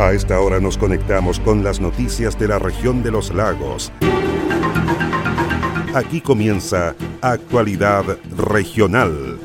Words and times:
A 0.00 0.14
esta 0.14 0.40
hora 0.40 0.60
nos 0.60 0.78
conectamos 0.78 1.38
con 1.38 1.62
las 1.62 1.78
noticias 1.78 2.38
de 2.38 2.48
la 2.48 2.58
región 2.58 3.02
de 3.02 3.10
los 3.10 3.34
lagos. 3.34 3.92
Aquí 5.94 6.22
comienza 6.22 6.94
Actualidad 7.20 8.16
Regional. 8.34 9.38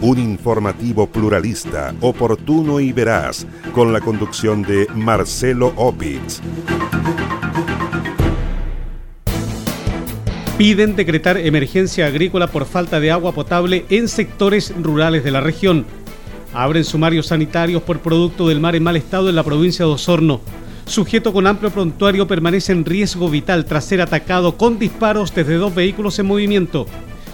Un 0.00 0.18
informativo 0.18 1.06
pluralista, 1.06 1.94
oportuno 2.00 2.80
y 2.80 2.92
veraz, 2.92 3.46
con 3.72 3.92
la 3.92 4.00
conducción 4.00 4.62
de 4.62 4.88
Marcelo 4.96 5.72
Opitz. 5.76 6.40
Piden 10.58 10.96
decretar 10.96 11.38
emergencia 11.38 12.06
agrícola 12.06 12.48
por 12.48 12.66
falta 12.66 12.98
de 12.98 13.12
agua 13.12 13.30
potable 13.30 13.86
en 13.90 14.08
sectores 14.08 14.74
rurales 14.76 15.22
de 15.22 15.30
la 15.30 15.40
región. 15.40 15.86
Abren 16.54 16.84
sumarios 16.84 17.28
sanitarios 17.28 17.82
por 17.82 18.00
producto 18.00 18.46
del 18.46 18.60
mar 18.60 18.76
en 18.76 18.82
mal 18.82 18.96
estado 18.96 19.30
en 19.30 19.36
la 19.36 19.42
provincia 19.42 19.86
de 19.86 19.92
Osorno. 19.92 20.40
Sujeto 20.84 21.32
con 21.32 21.46
amplio 21.46 21.70
prontuario 21.70 22.26
permanece 22.26 22.72
en 22.72 22.84
riesgo 22.84 23.30
vital 23.30 23.64
tras 23.64 23.84
ser 23.84 24.02
atacado 24.02 24.58
con 24.58 24.78
disparos 24.78 25.34
desde 25.34 25.54
dos 25.54 25.74
vehículos 25.74 26.18
en 26.18 26.26
movimiento. 26.26 26.86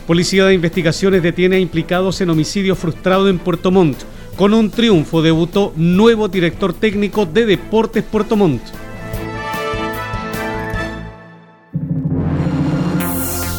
Policía 0.07 0.45
de 0.45 0.55
Investigaciones 0.55 1.23
detiene 1.23 1.57
a 1.57 1.61
implicados 1.61 2.21
en 2.21 2.31
homicidio 2.31 2.77
frustrado 2.77 3.29
en 3.29 3.39
Puerto 3.39 3.73
Montt. 3.73 3.99
Con 4.37 4.55
un 4.55 4.71
triunfo 4.71 5.21
debutó 5.21 5.73
nuevo 5.75 6.29
director 6.29 6.73
técnico 6.73 7.27
de 7.27 7.45
Deportes 7.45 8.05
Puerto 8.05 8.37
Montt. 8.37 8.63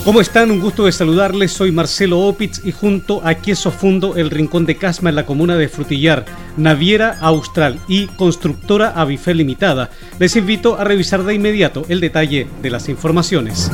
¿Cómo 0.09 0.21
están? 0.21 0.49
Un 0.49 0.59
gusto 0.59 0.87
de 0.87 0.91
saludarles. 0.91 1.51
Soy 1.51 1.71
Marcelo 1.71 2.21
Opitz 2.21 2.65
y 2.65 2.71
junto 2.71 3.21
a 3.23 3.35
Queso 3.35 3.69
Fundo, 3.69 4.15
el 4.15 4.31
Rincón 4.31 4.65
de 4.65 4.75
Casma 4.75 5.11
en 5.11 5.15
la 5.15 5.27
comuna 5.27 5.55
de 5.55 5.69
Frutillar, 5.69 6.25
Naviera 6.57 7.19
Austral 7.21 7.79
y 7.87 8.07
Constructora 8.07 8.89
Avifel 8.89 9.37
Limitada, 9.37 9.91
les 10.17 10.35
invito 10.35 10.79
a 10.79 10.83
revisar 10.83 11.23
de 11.23 11.35
inmediato 11.35 11.85
el 11.89 11.99
detalle 11.99 12.47
de 12.59 12.69
las 12.71 12.89
informaciones. 12.89 13.69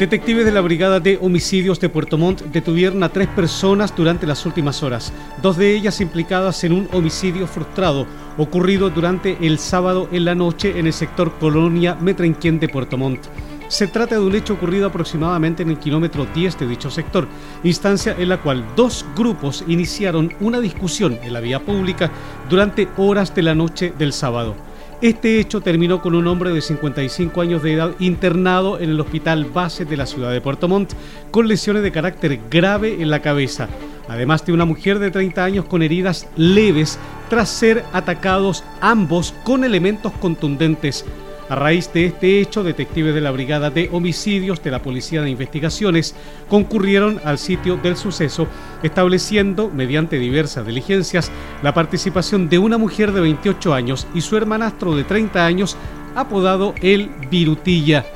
Detectives 0.00 0.46
de 0.46 0.50
la 0.50 0.62
Brigada 0.62 0.98
de 0.98 1.18
Homicidios 1.20 1.78
de 1.78 1.90
Puerto 1.90 2.16
Montt 2.16 2.40
detuvieron 2.44 3.02
a 3.02 3.10
tres 3.10 3.28
personas 3.28 3.94
durante 3.94 4.26
las 4.26 4.46
últimas 4.46 4.82
horas, 4.82 5.12
dos 5.42 5.58
de 5.58 5.76
ellas 5.76 6.00
implicadas 6.00 6.64
en 6.64 6.72
un 6.72 6.88
homicidio 6.94 7.46
frustrado 7.46 8.06
ocurrido 8.38 8.88
durante 8.88 9.36
el 9.42 9.58
sábado 9.58 10.08
en 10.10 10.24
la 10.24 10.34
noche 10.34 10.78
en 10.78 10.86
el 10.86 10.94
sector 10.94 11.34
Colonia 11.38 11.96
Metrenquén 11.96 12.58
de 12.58 12.70
Puerto 12.70 12.96
Montt. 12.96 13.26
Se 13.68 13.88
trata 13.88 14.14
de 14.14 14.22
un 14.22 14.34
hecho 14.34 14.54
ocurrido 14.54 14.86
aproximadamente 14.86 15.64
en 15.64 15.68
el 15.68 15.78
kilómetro 15.78 16.26
10 16.34 16.60
de 16.60 16.66
dicho 16.66 16.90
sector, 16.90 17.28
instancia 17.62 18.16
en 18.18 18.30
la 18.30 18.38
cual 18.38 18.64
dos 18.74 19.04
grupos 19.14 19.64
iniciaron 19.68 20.32
una 20.40 20.60
discusión 20.60 21.18
en 21.22 21.34
la 21.34 21.40
vía 21.40 21.60
pública 21.60 22.10
durante 22.48 22.88
horas 22.96 23.34
de 23.34 23.42
la 23.42 23.54
noche 23.54 23.92
del 23.98 24.14
sábado. 24.14 24.69
Este 25.02 25.40
hecho 25.40 25.62
terminó 25.62 26.02
con 26.02 26.14
un 26.14 26.26
hombre 26.26 26.50
de 26.50 26.60
55 26.60 27.40
años 27.40 27.62
de 27.62 27.72
edad 27.72 27.92
internado 28.00 28.78
en 28.78 28.90
el 28.90 29.00
hospital 29.00 29.46
base 29.46 29.86
de 29.86 29.96
la 29.96 30.04
ciudad 30.04 30.30
de 30.30 30.42
Puerto 30.42 30.68
Montt 30.68 30.92
con 31.30 31.48
lesiones 31.48 31.82
de 31.82 31.90
carácter 31.90 32.38
grave 32.50 33.00
en 33.00 33.08
la 33.08 33.22
cabeza, 33.22 33.70
además 34.08 34.44
de 34.44 34.52
una 34.52 34.66
mujer 34.66 34.98
de 34.98 35.10
30 35.10 35.42
años 35.42 35.64
con 35.64 35.82
heridas 35.82 36.28
leves 36.36 36.98
tras 37.30 37.48
ser 37.48 37.82
atacados 37.94 38.62
ambos 38.82 39.32
con 39.42 39.64
elementos 39.64 40.12
contundentes. 40.20 41.06
A 41.50 41.56
raíz 41.56 41.92
de 41.92 42.06
este 42.06 42.40
hecho, 42.40 42.62
detectives 42.62 43.12
de 43.12 43.20
la 43.20 43.32
Brigada 43.32 43.70
de 43.70 43.88
Homicidios 43.90 44.62
de 44.62 44.70
la 44.70 44.82
Policía 44.82 45.20
de 45.20 45.30
Investigaciones 45.30 46.14
concurrieron 46.48 47.20
al 47.24 47.38
sitio 47.38 47.76
del 47.76 47.96
suceso, 47.96 48.46
estableciendo, 48.84 49.68
mediante 49.68 50.20
diversas 50.20 50.64
diligencias, 50.64 51.32
la 51.64 51.74
participación 51.74 52.48
de 52.48 52.60
una 52.60 52.78
mujer 52.78 53.10
de 53.10 53.22
28 53.22 53.74
años 53.74 54.06
y 54.14 54.20
su 54.20 54.36
hermanastro 54.36 54.94
de 54.94 55.02
30 55.02 55.44
años, 55.44 55.76
apodado 56.14 56.72
El 56.82 57.10
Virutilla. 57.28 58.06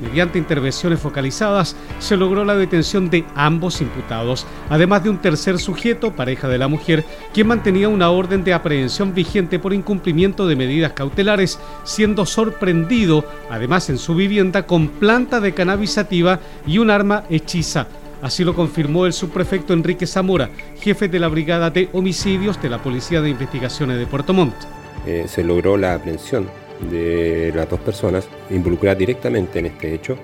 Mediante 0.00 0.38
intervenciones 0.38 1.00
focalizadas 1.00 1.76
se 1.98 2.16
logró 2.16 2.44
la 2.44 2.56
detención 2.56 3.10
de 3.10 3.24
ambos 3.34 3.80
imputados, 3.80 4.46
además 4.68 5.02
de 5.02 5.10
un 5.10 5.18
tercer 5.18 5.58
sujeto, 5.58 6.12
pareja 6.12 6.48
de 6.48 6.58
la 6.58 6.68
mujer, 6.68 7.04
quien 7.32 7.46
mantenía 7.46 7.88
una 7.88 8.10
orden 8.10 8.44
de 8.44 8.54
aprehensión 8.54 9.14
vigente 9.14 9.58
por 9.58 9.72
incumplimiento 9.72 10.46
de 10.46 10.56
medidas 10.56 10.92
cautelares, 10.92 11.58
siendo 11.84 12.26
sorprendido, 12.26 13.24
además 13.50 13.88
en 13.90 13.98
su 13.98 14.14
vivienda, 14.14 14.66
con 14.66 14.88
planta 14.88 15.40
de 15.40 15.54
cannabis 15.54 15.94
y 16.66 16.78
un 16.78 16.90
arma 16.90 17.24
hechiza. 17.30 17.86
Así 18.22 18.42
lo 18.42 18.54
confirmó 18.54 19.06
el 19.06 19.12
subprefecto 19.12 19.72
Enrique 19.72 20.06
Zamora, 20.06 20.50
jefe 20.80 21.08
de 21.08 21.20
la 21.20 21.28
Brigada 21.28 21.70
de 21.70 21.88
Homicidios 21.92 22.60
de 22.60 22.70
la 22.70 22.82
Policía 22.82 23.20
de 23.20 23.30
Investigaciones 23.30 23.98
de 23.98 24.06
Puerto 24.06 24.32
Montt. 24.32 24.54
Eh, 25.06 25.26
se 25.28 25.44
logró 25.44 25.76
la 25.76 25.94
aprehensión 25.94 26.48
de 26.80 27.52
las 27.54 27.68
dos 27.68 27.80
personas 27.80 28.28
involucradas 28.50 28.98
directamente 28.98 29.58
en 29.58 29.66
este 29.66 29.94
hecho, 29.94 30.16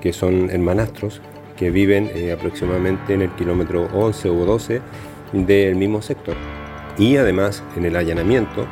que 0.00 0.12
son 0.12 0.50
hermanastros 0.50 1.20
que 1.56 1.70
viven 1.70 2.10
eh, 2.14 2.32
aproximadamente 2.32 3.14
en 3.14 3.22
el 3.22 3.30
kilómetro 3.30 3.88
11 3.92 4.28
o 4.28 4.44
12 4.44 4.80
del 5.32 5.74
mismo 5.74 6.00
sector. 6.00 6.36
Y 6.96 7.16
además 7.16 7.62
en 7.76 7.84
el 7.84 7.96
allanamiento, 7.96 8.66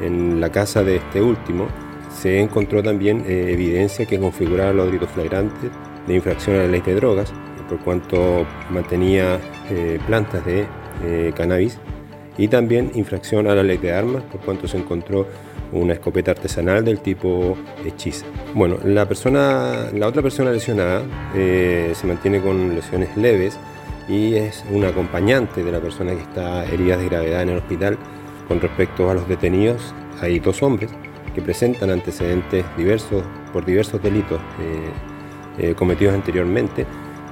en 0.00 0.40
la 0.40 0.50
casa 0.50 0.82
de 0.82 0.96
este 0.96 1.22
último, 1.22 1.68
se 2.10 2.40
encontró 2.40 2.82
también 2.82 3.24
eh, 3.26 3.52
evidencia 3.52 4.06
que 4.06 4.18
configuraba 4.18 4.72
los 4.72 4.86
delitos 4.86 5.10
flagrantes 5.10 5.70
de 6.06 6.14
infracción 6.14 6.56
a 6.56 6.60
la 6.60 6.68
ley 6.68 6.80
de 6.80 6.94
drogas, 6.94 7.32
por 7.68 7.78
cuanto 7.78 8.44
mantenía 8.70 9.38
eh, 9.70 9.98
plantas 10.06 10.44
de 10.44 10.66
cannabis, 11.34 11.78
y 12.38 12.46
también 12.48 12.92
infracción 12.94 13.48
a 13.48 13.54
la 13.54 13.62
ley 13.62 13.78
de 13.78 13.92
armas, 13.92 14.22
por 14.24 14.40
cuanto 14.42 14.68
se 14.68 14.78
encontró 14.78 15.26
una 15.74 15.94
escopeta 15.94 16.30
artesanal 16.30 16.84
del 16.84 17.00
tipo 17.00 17.56
hechiza. 17.84 18.26
Bueno, 18.54 18.78
la, 18.84 19.06
persona, 19.06 19.90
la 19.92 20.06
otra 20.06 20.22
persona 20.22 20.50
lesionada 20.50 21.02
eh, 21.34 21.92
se 21.94 22.06
mantiene 22.06 22.40
con 22.40 22.74
lesiones 22.74 23.16
leves 23.16 23.58
y 24.08 24.34
es 24.34 24.64
un 24.70 24.84
acompañante 24.84 25.62
de 25.62 25.72
la 25.72 25.80
persona 25.80 26.12
que 26.12 26.22
está 26.22 26.64
herida 26.66 26.96
de 26.96 27.06
gravedad 27.06 27.42
en 27.42 27.50
el 27.50 27.58
hospital. 27.58 27.98
Con 28.48 28.60
respecto 28.60 29.10
a 29.10 29.14
los 29.14 29.26
detenidos, 29.28 29.94
hay 30.20 30.38
dos 30.38 30.62
hombres 30.62 30.90
que 31.34 31.42
presentan 31.42 31.90
antecedentes 31.90 32.64
diversos 32.76 33.24
por 33.52 33.64
diversos 33.64 34.02
delitos 34.02 34.38
eh, 34.60 35.70
eh, 35.70 35.74
cometidos 35.74 36.14
anteriormente 36.14 36.86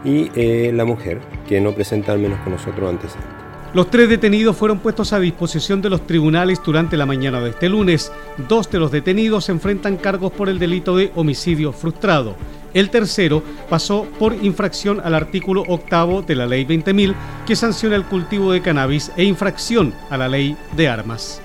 y 0.05 0.73
la 0.73 0.85
mujer 0.85 1.21
que 1.47 1.61
no 1.61 1.73
presenta 1.73 2.11
al 2.11 2.19
menos 2.19 2.41
con 2.41 2.53
nosotros 2.53 2.91
antecedentes. 2.91 3.42
Los 3.75 3.91
tres 3.91 4.07
detenidos 4.11 4.55
fueron 4.55 4.81
puestos 4.81 5.15
a 5.15 5.21
disposición 5.21 5.81
de 5.81 5.89
los 5.89 6.07
tribunales 6.07 6.61
durante 6.63 6.99
la 6.99 7.07
mañana 7.07 7.41
de 7.41 7.51
este 7.51 7.71
lunes. 7.71 8.13
Dos 8.47 8.71
de 8.71 8.79
los 8.79 8.93
detenidos 8.93 9.49
enfrentan 9.49 9.97
cargos 9.97 10.31
por 10.31 10.51
el 10.51 10.59
delito 10.59 10.95
de 10.95 11.11
homicidio 11.15 11.73
frustrado. 11.73 12.37
El 12.75 12.91
tercero 12.91 13.43
pasó 13.71 14.07
por 14.19 14.35
infracción 14.35 15.01
al 15.03 15.15
artículo 15.15 15.63
octavo 15.67 16.21
de 16.21 16.35
la 16.35 16.47
Ley 16.47 16.67
20.000 16.67 17.15
que 17.47 17.57
sanciona 17.57 17.97
el 17.97 18.05
cultivo 18.05 18.53
de 18.53 18.61
cannabis 18.61 19.11
e 19.17 19.25
infracción 19.25 19.95
a 20.11 20.19
la 20.19 20.29
Ley 20.29 20.55
de 20.77 20.89
Armas. 20.89 21.41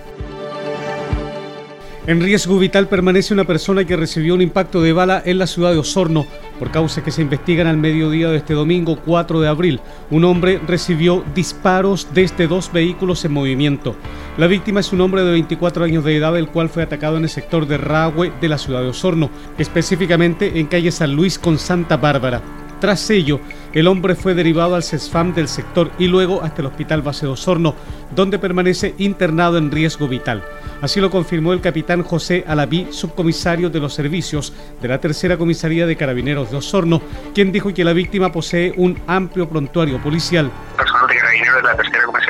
En 2.08 2.22
riesgo 2.22 2.58
vital 2.58 2.88
permanece 2.88 3.34
una 3.34 3.44
persona 3.46 3.86
que 3.86 3.98
recibió 3.98 4.34
un 4.34 4.42
impacto 4.42 4.82
de 4.82 4.94
bala 4.94 5.22
en 5.26 5.38
la 5.38 5.48
ciudad 5.48 5.72
de 5.72 5.80
Osorno 5.80 6.26
por 6.58 6.72
causas 6.72 7.04
que 7.04 7.12
se 7.12 7.22
investigan 7.22 7.68
al 7.68 7.78
mediodía 7.78 8.30
de 8.30 8.38
este 8.38 8.54
domingo 8.54 8.98
4 9.06 9.40
de 9.40 9.48
abril. 9.48 9.80
Un 10.10 10.24
hombre 10.24 10.60
recibió 10.66 11.24
disparos 11.34 12.08
desde 12.14 12.48
dos 12.48 12.72
vehículos 12.72 13.24
en 13.26 13.34
movimiento. 13.34 13.96
La 14.38 14.48
víctima 14.48 14.80
es 14.80 14.92
un 14.94 15.02
hombre 15.02 15.24
de 15.24 15.32
24 15.32 15.86
años 15.86 16.04
de 16.04 16.16
edad, 16.16 16.38
el 16.38 16.50
cual 16.50 16.70
fue 16.70 16.84
atacado 16.84 17.18
en 17.18 17.24
el 17.24 17.30
sector 17.30 17.68
de 17.68 17.78
Rahue 17.78 18.32
de 18.42 18.50
la 18.50 18.58
ciudad 18.58 18.82
de 18.82 18.90
Osorno, 18.90 19.30
específicamente 19.58 20.60
en 20.60 20.68
calle 20.68 20.92
San 20.92 21.14
Luis 21.14 21.40
con 21.40 21.58
Santa 21.58 21.98
Bárbara. 21.98 22.42
Tras 22.80 23.10
ello, 23.10 23.40
el 23.74 23.88
hombre 23.88 24.14
fue 24.14 24.36
derivado 24.36 24.76
al 24.76 24.84
CESFAM 24.84 25.34
del 25.34 25.48
sector 25.48 25.90
y 25.98 26.08
luego 26.08 26.44
hasta 26.44 26.62
el 26.62 26.68
Hospital 26.68 27.02
Base 27.02 27.26
de 27.26 27.32
Osorno, 27.32 27.74
donde 28.16 28.38
permanece 28.38 28.94
internado 29.00 29.58
en 29.58 29.72
riesgo 29.72 30.08
vital. 30.08 30.44
Así 30.82 31.02
lo 31.02 31.10
confirmó 31.10 31.54
el 31.54 31.62
capitán 31.62 32.04
José 32.04 32.44
Alaví, 32.48 32.88
subcomisario 32.92 33.72
de 33.72 33.80
los 33.80 33.96
servicios 33.96 34.54
de 34.80 34.88
la 34.88 35.00
tercera 35.00 35.38
comisaría 35.38 35.88
de 35.88 35.96
carabineros 35.96 36.52
de 36.52 36.58
Osorno, 36.58 37.02
quien 37.34 37.52
dijo 37.52 37.74
que 37.74 37.84
la 37.84 37.94
víctima 37.94 38.32
posee 38.32 38.74
un 38.78 39.00
amplio 39.08 39.50
prontuario 39.50 39.98
policial. 39.98 40.52
Carabineros 40.78 41.56
de 41.56 41.64
la 41.64 41.76
tercera 41.76 42.06
comisaría 42.06 42.27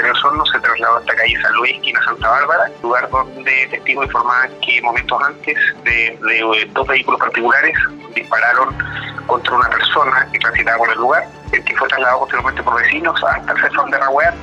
de 0.77 0.83
trasladó 0.83 0.97
hasta 0.97 1.15
calle 1.15 1.41
San 1.41 1.53
Luis, 1.53 1.75
esquina 1.75 2.03
Santa 2.03 2.29
Bárbara, 2.29 2.71
lugar 2.81 3.09
donde 3.09 3.67
testigos 3.71 4.05
informaban 4.05 4.51
que 4.61 4.81
momentos 4.81 5.21
antes 5.21 5.57
de, 5.83 6.17
de 6.21 6.69
dos 6.73 6.87
vehículos 6.87 7.19
particulares 7.19 7.75
dispararon 8.15 8.75
contra 9.25 9.55
una 9.55 9.69
persona 9.69 10.27
que 10.31 10.39
transitaba 10.39 10.77
por 10.77 10.89
el 10.91 10.97
lugar, 10.97 11.27
el 11.51 11.63
que 11.63 11.75
fue 11.75 11.87
trasladado 11.87 12.19
posteriormente 12.19 12.63
por 12.63 12.81
vecinos 12.81 13.23
hasta 13.23 13.51
el 13.51 13.61
centro 13.61 13.85
de 13.85 13.97
Rahuear, 13.97 14.33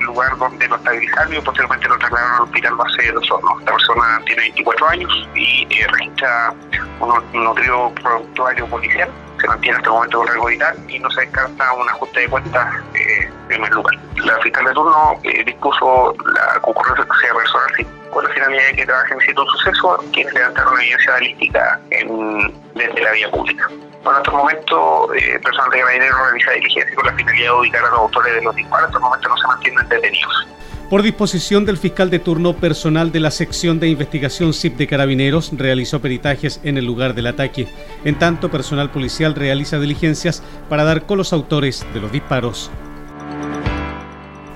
lugar 0.00 0.36
donde 0.38 0.68
lo 0.68 0.76
estabilizaron 0.76 1.34
y 1.34 1.40
posteriormente 1.40 1.88
lo 1.88 1.98
trasladaron 1.98 2.34
al 2.34 2.42
hospital 2.42 2.74
base 2.76 3.02
de 3.02 3.12
los 3.12 3.30
hornos. 3.30 3.62
La 3.64 3.72
persona 3.72 4.20
tiene 4.26 4.42
24 4.42 4.88
años 4.88 5.28
y 5.34 5.66
eh, 5.70 5.86
registra 5.88 6.54
un 7.00 7.44
nutrido 7.44 7.92
productuario 7.94 8.66
policial 8.66 9.10
se 9.40 9.46
mantiene 9.46 9.76
hasta 9.76 9.88
el 9.88 9.94
momento 9.94 10.18
con 10.18 10.26
rango 10.26 10.46
vital 10.46 10.76
y 10.88 10.98
no 10.98 11.10
se 11.10 11.20
descarta 11.22 11.72
un 11.72 11.88
ajuste 11.88 12.20
de 12.20 12.28
cuentas 12.28 12.74
eh, 12.94 13.30
en 13.50 13.64
el 13.64 13.70
lugar. 13.70 13.94
La 14.16 14.38
fiscal 14.40 14.64
de 14.64 14.72
turno 14.72 15.20
eh, 15.22 15.44
dispuso 15.44 16.14
la 16.34 16.60
concurrencia 16.60 17.06
personal 17.06 17.86
con 18.10 18.24
la 18.24 18.30
finalidad 18.30 18.66
de 18.70 18.74
que 18.74 18.86
trabajen 18.86 19.20
en 19.20 19.26
sitio 19.26 19.44
de 19.44 19.50
suceso 19.50 20.04
quienes 20.12 20.34
levantaron 20.34 20.80
evidencia 20.80 21.12
balística 21.12 21.80
en, 21.90 22.67
desde 22.78 23.02
la 23.02 23.12
vía 23.12 23.30
pública. 23.30 23.68
Bueno, 24.02 24.18
hasta 24.18 24.30
el 24.30 24.36
momento, 24.36 25.14
eh, 25.14 25.38
personal 25.42 25.70
de 25.70 25.78
carabineros 25.80 26.18
realiza 26.18 26.52
diligencia 26.52 26.94
con 26.94 27.06
la 27.06 27.12
finalidad 27.14 27.46
de 27.46 27.58
ubicar 27.58 27.84
a 27.84 27.90
los 27.90 27.98
autores 27.98 28.34
de 28.34 28.42
los 28.42 28.56
disparos. 28.56 28.86
Hasta 28.86 28.98
el 28.98 29.02
momento 29.02 29.28
no 29.28 29.36
se 29.36 29.46
mantienen 29.46 29.88
detenidos. 29.88 30.46
Por 30.88 31.02
disposición 31.02 31.66
del 31.66 31.76
fiscal 31.76 32.08
de 32.08 32.18
turno, 32.18 32.54
personal 32.54 33.12
de 33.12 33.20
la 33.20 33.30
sección 33.30 33.78
de 33.78 33.88
investigación 33.88 34.54
CIP 34.54 34.78
de 34.78 34.86
Carabineros 34.86 35.50
realizó 35.52 36.00
peritajes 36.00 36.60
en 36.64 36.78
el 36.78 36.86
lugar 36.86 37.12
del 37.12 37.26
ataque. 37.26 37.68
En 38.04 38.18
tanto, 38.18 38.50
personal 38.50 38.90
policial 38.90 39.34
realiza 39.34 39.78
diligencias 39.78 40.42
para 40.70 40.84
dar 40.84 41.04
con 41.04 41.18
los 41.18 41.34
autores 41.34 41.86
de 41.92 42.00
los 42.00 42.10
disparos. 42.10 42.70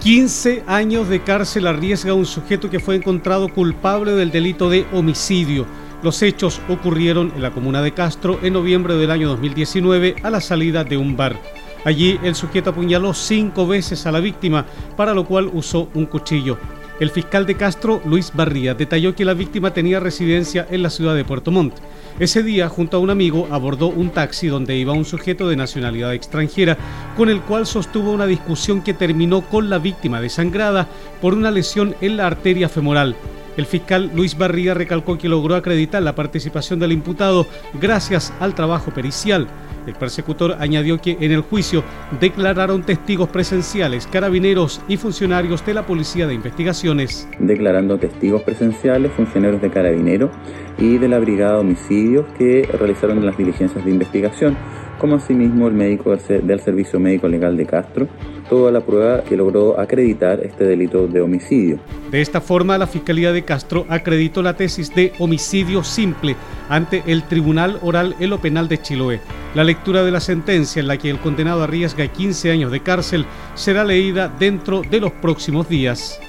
15 0.02 0.64
años 0.66 1.08
de 1.08 1.22
cárcel 1.22 1.66
arriesga 1.66 2.14
un 2.14 2.26
sujeto 2.26 2.70
que 2.70 2.80
fue 2.80 2.96
encontrado 2.96 3.48
culpable 3.50 4.12
del 4.12 4.32
delito 4.32 4.70
de 4.70 4.86
homicidio. 4.92 5.66
Los 6.02 6.20
hechos 6.22 6.60
ocurrieron 6.68 7.32
en 7.36 7.42
la 7.42 7.52
comuna 7.52 7.80
de 7.80 7.92
Castro 7.92 8.40
en 8.42 8.54
noviembre 8.54 8.96
del 8.96 9.12
año 9.12 9.28
2019 9.28 10.16
a 10.24 10.30
la 10.30 10.40
salida 10.40 10.82
de 10.82 10.96
un 10.96 11.16
bar. 11.16 11.36
Allí 11.84 12.18
el 12.24 12.34
sujeto 12.34 12.70
apuñaló 12.70 13.14
cinco 13.14 13.68
veces 13.68 14.04
a 14.06 14.12
la 14.12 14.18
víctima, 14.18 14.66
para 14.96 15.14
lo 15.14 15.24
cual 15.24 15.48
usó 15.52 15.88
un 15.94 16.06
cuchillo. 16.06 16.58
El 16.98 17.10
fiscal 17.10 17.46
de 17.46 17.56
Castro, 17.56 18.02
Luis 18.04 18.32
Barría, 18.34 18.74
detalló 18.74 19.14
que 19.14 19.24
la 19.24 19.34
víctima 19.34 19.72
tenía 19.72 20.00
residencia 20.00 20.66
en 20.70 20.82
la 20.82 20.90
ciudad 20.90 21.14
de 21.14 21.24
Puerto 21.24 21.52
Montt. 21.52 21.74
Ese 22.18 22.42
día, 22.42 22.68
junto 22.68 22.96
a 22.96 23.00
un 23.00 23.10
amigo, 23.10 23.48
abordó 23.50 23.86
un 23.86 24.10
taxi 24.10 24.48
donde 24.48 24.76
iba 24.76 24.92
un 24.92 25.04
sujeto 25.04 25.48
de 25.48 25.56
nacionalidad 25.56 26.14
extranjera, 26.14 26.76
con 27.16 27.28
el 27.28 27.40
cual 27.40 27.66
sostuvo 27.66 28.10
una 28.10 28.26
discusión 28.26 28.82
que 28.82 28.94
terminó 28.94 29.42
con 29.42 29.70
la 29.70 29.78
víctima 29.78 30.20
desangrada 30.20 30.88
por 31.20 31.34
una 31.34 31.50
lesión 31.50 31.94
en 32.00 32.16
la 32.16 32.26
arteria 32.26 32.68
femoral. 32.68 33.16
El 33.56 33.66
fiscal 33.66 34.10
Luis 34.14 34.36
Barría 34.36 34.74
recalcó 34.74 35.18
que 35.18 35.28
logró 35.28 35.54
acreditar 35.54 36.02
la 36.02 36.14
participación 36.14 36.78
del 36.78 36.92
imputado 36.92 37.46
gracias 37.80 38.32
al 38.40 38.54
trabajo 38.54 38.92
pericial. 38.92 39.46
El 39.86 39.94
persecutor 39.94 40.56
añadió 40.60 41.00
que 41.00 41.16
en 41.20 41.32
el 41.32 41.40
juicio 41.40 41.82
declararon 42.20 42.84
testigos 42.84 43.28
presenciales, 43.28 44.06
carabineros 44.06 44.80
y 44.88 44.96
funcionarios 44.96 45.66
de 45.66 45.74
la 45.74 45.84
Policía 45.84 46.26
de 46.26 46.34
Investigaciones. 46.34 47.28
Declarando 47.38 47.98
testigos 47.98 48.42
presenciales, 48.42 49.12
funcionarios 49.12 49.60
de 49.60 49.70
carabineros 49.70 50.30
y 50.78 50.98
de 50.98 51.08
la 51.08 51.18
Brigada 51.18 51.54
de 51.54 51.60
Homicidios 51.60 52.26
que 52.38 52.68
realizaron 52.72 53.24
las 53.26 53.36
diligencias 53.36 53.84
de 53.84 53.90
investigación, 53.90 54.56
como 55.02 55.16
asimismo 55.16 55.66
el 55.66 55.74
médico 55.74 56.16
del 56.16 56.60
Servicio 56.60 57.00
Médico 57.00 57.26
Legal 57.26 57.56
de 57.56 57.66
Castro, 57.66 58.06
toda 58.48 58.70
la 58.70 58.82
prueba 58.82 59.24
que 59.24 59.36
logró 59.36 59.80
acreditar 59.80 60.38
este 60.44 60.62
delito 60.62 61.08
de 61.08 61.20
homicidio. 61.20 61.80
De 62.12 62.20
esta 62.20 62.40
forma, 62.40 62.78
la 62.78 62.86
Fiscalía 62.86 63.32
de 63.32 63.42
Castro 63.42 63.84
acreditó 63.88 64.42
la 64.42 64.56
tesis 64.56 64.94
de 64.94 65.12
homicidio 65.18 65.82
simple 65.82 66.36
ante 66.68 67.02
el 67.08 67.24
Tribunal 67.24 67.80
Oral 67.82 68.14
en 68.20 68.30
lo 68.30 68.40
Penal 68.40 68.68
de 68.68 68.80
Chiloé. 68.80 69.20
La 69.56 69.64
lectura 69.64 70.04
de 70.04 70.12
la 70.12 70.20
sentencia 70.20 70.78
en 70.78 70.86
la 70.86 70.96
que 70.96 71.10
el 71.10 71.18
condenado 71.18 71.64
arriesga 71.64 72.06
15 72.06 72.52
años 72.52 72.70
de 72.70 72.78
cárcel 72.78 73.26
será 73.56 73.82
leída 73.82 74.32
dentro 74.38 74.82
de 74.88 75.00
los 75.00 75.10
próximos 75.10 75.68
días. 75.68 76.20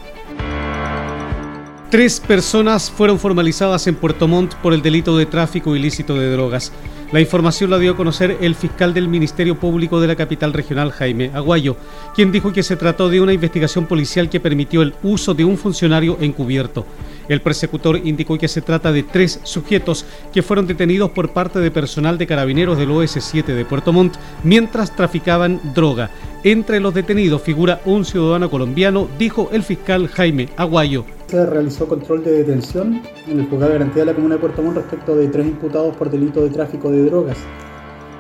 Tres 1.92 2.20
personas 2.20 2.90
fueron 2.90 3.20
formalizadas 3.20 3.86
en 3.86 3.94
Puerto 3.94 4.28
Montt 4.28 4.56
por 4.56 4.74
el 4.74 4.82
delito 4.82 5.16
de 5.16 5.28
tráfico 5.28 5.76
ilícito 5.76 6.16
de 6.16 6.32
drogas. 6.32 6.74
La 7.14 7.22
información 7.22 7.70
la 7.70 7.78
dio 7.78 7.92
a 7.92 7.96
conocer 7.96 8.40
el 8.42 8.56
fiscal 8.56 8.92
del 8.92 9.08
Ministerio 9.08 9.60
Público 9.60 10.02
de 10.02 10.08
la 10.08 10.16
capital 10.16 10.52
regional, 10.52 10.92
Jaime 10.92 11.30
Aguayo, 11.32 11.78
quien 12.16 12.32
dijo 12.32 12.52
que 12.52 12.64
se 12.64 12.76
trató 12.76 13.08
de 13.08 13.22
una 13.22 13.34
investigación 13.34 13.86
policial 13.86 14.32
que 14.32 14.40
permitió 14.40 14.82
el 14.82 14.96
uso 15.04 15.36
de 15.36 15.46
un 15.46 15.60
funcionario 15.60 16.18
encubierto. 16.22 16.88
El 17.30 17.42
persecutor 17.42 18.02
indicó 18.04 18.40
que 18.40 18.48
se 18.48 18.64
trata 18.64 18.92
de 18.92 19.04
tres 19.04 19.40
sujetos 19.44 20.08
que 20.34 20.42
fueron 20.42 20.66
detenidos 20.66 21.12
por 21.12 21.30
parte 21.34 21.60
de 21.60 21.70
personal 21.70 22.18
de 22.18 22.26
carabineros 22.26 22.80
del 22.80 22.90
OS7 22.90 23.46
de 23.46 23.64
Puerto 23.64 23.94
Montt 23.94 24.16
mientras 24.44 24.96
traficaban 24.96 25.62
droga. 25.76 26.10
Entre 26.44 26.80
los 26.80 26.96
detenidos 26.96 27.44
figura 27.44 27.80
un 27.86 28.06
ciudadano 28.06 28.50
colombiano, 28.50 29.08
dijo 29.20 29.52
el 29.54 29.62
fiscal 29.62 30.08
Jaime 30.08 30.50
Aguayo. 30.58 31.06
Se 31.34 31.44
realizó 31.48 31.88
control 31.88 32.24
de 32.24 32.32
detención 32.32 33.02
en 33.28 33.40
el 33.40 33.48
juzgado 33.48 33.72
de 33.72 33.80
garantía 33.80 34.04
de 34.04 34.12
la 34.12 34.14
comuna 34.14 34.36
de 34.36 34.42
Puerto 34.42 34.62
Montt 34.62 34.78
respecto 34.78 35.16
de 35.16 35.28
tres 35.30 35.48
imputados 35.48 35.98
por 35.98 36.12
delito 36.12 36.44
de 36.44 36.52
tráfico 36.52 36.92
de 36.92 37.06
drogas. 37.06 37.40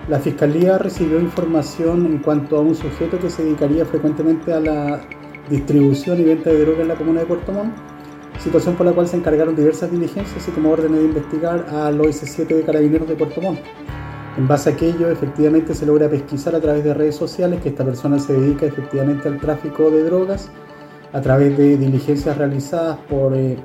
La 0.10 0.18
fiscalía 0.18 0.80
recibió 0.80 1.19
información 1.19 2.07
en 2.07 2.18
cuanto 2.18 2.57
a 2.57 2.62
un 2.62 2.74
sujeto 2.74 3.19
que 3.19 3.30
se 3.30 3.44
dedicaría 3.44 3.86
frecuentemente 3.86 4.51
a 4.51 4.60
la 4.60 5.01
distribución 5.48 6.21
y 6.21 6.24
venta 6.24 6.50
de 6.50 6.62
drogas 6.62 6.81
en 6.81 6.88
la 6.88 6.95
comuna 6.95 7.19
de 7.19 7.27
Puerto 7.27 7.51
Montt 7.51 7.75
situación 8.39 8.74
por 8.74 8.88
la 8.88 8.94
cual 8.94 9.07
se 9.07 9.18
encargaron 9.18 9.56
diversas 9.56 9.92
diligencias, 9.92 10.36
así 10.36 10.50
como 10.50 10.71
órdenes 10.71 10.98
de 10.98 11.06
investigar 11.06 11.68
al 11.69 12.00
OS7 12.00 12.48
de 12.48 12.63
Carabineros 12.63 13.07
de 13.07 13.15
Puerto 13.15 13.39
Montt. 13.42 13.60
En 14.39 14.48
base 14.48 14.71
a 14.71 14.74
aquello, 14.74 15.12
efectivamente 15.12 15.75
se 15.75 15.86
logra 15.86 16.10
pesquisar 16.10 16.56
a 16.56 16.60
través 16.60 16.83
de 16.83 16.95
redes 16.95 17.15
sociales 17.15 17.62
que 17.62 17.69
esta 17.69 17.86
persona 17.86 18.18
se 18.18 18.33
dedica 18.33 18.65
efectivamente 18.65 19.27
al 19.27 19.39
tráfico 19.39 19.92
de 19.92 20.01
drogas 20.01 20.50
a 21.13 21.21
través 21.21 21.57
de 21.57 21.77
diligencias 21.77 22.38
realizadas 22.38 22.98
por 23.10 23.36
eh, 23.36 23.56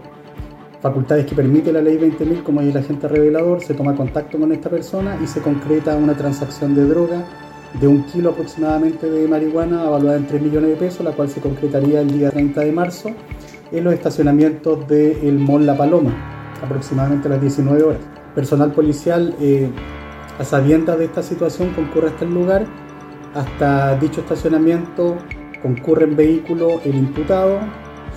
facultades 0.81 1.27
que 1.27 1.35
permite 1.35 1.73
la 1.73 1.81
ley 1.81 1.99
20.000 1.99 2.43
como 2.43 2.61
es 2.61 2.69
el 2.69 2.77
agente 2.77 3.09
revelador, 3.09 3.62
se 3.62 3.75
toma 3.75 3.97
contacto 3.97 4.39
con 4.39 4.53
esta 4.53 4.69
persona 4.71 5.19
y 5.23 5.27
se 5.27 5.41
concreta 5.41 5.97
una 5.97 6.15
transacción 6.15 6.75
de 6.75 6.85
droga 6.85 7.25
de 7.81 7.87
un 7.87 8.05
kilo 8.05 8.31
aproximadamente 8.31 9.11
de 9.11 9.29
marihuana 9.29 9.85
evaluada 9.85 10.17
en 10.17 10.27
3 10.27 10.43
millones 10.43 10.71
de 10.71 10.77
pesos, 10.77 11.05
la 11.05 11.12
cual 11.12 11.29
se 11.29 11.41
concretaría 11.41 12.00
el 12.00 12.11
día 12.11 12.31
30 12.31 12.61
de 12.61 12.73
marzo 12.73 13.11
en 13.73 13.85
los 13.85 13.93
estacionamientos 13.93 14.87
del 14.89 15.39
Mall 15.39 15.67
La 15.67 15.77
Paloma, 15.77 16.15
aproximadamente 16.62 17.29
a 17.29 17.33
las 17.33 17.41
19 17.41 17.83
horas. 17.83 18.00
Personal 18.35 18.73
policial, 18.73 19.35
eh, 19.41 19.71
a 20.39 20.45
sabiendas 20.45 20.99
de 20.99 21.06
esta 21.06 21.23
situación, 21.23 21.71
concurre 21.75 22.09
hasta 22.09 22.25
el 22.25 22.33
lugar. 22.33 22.67
Hasta 23.35 23.97
dicho 23.97 24.21
estacionamiento 24.21 25.17
concurre 25.62 26.05
en 26.05 26.16
vehículo 26.16 26.81
el 26.84 26.94
imputado, 26.94 27.60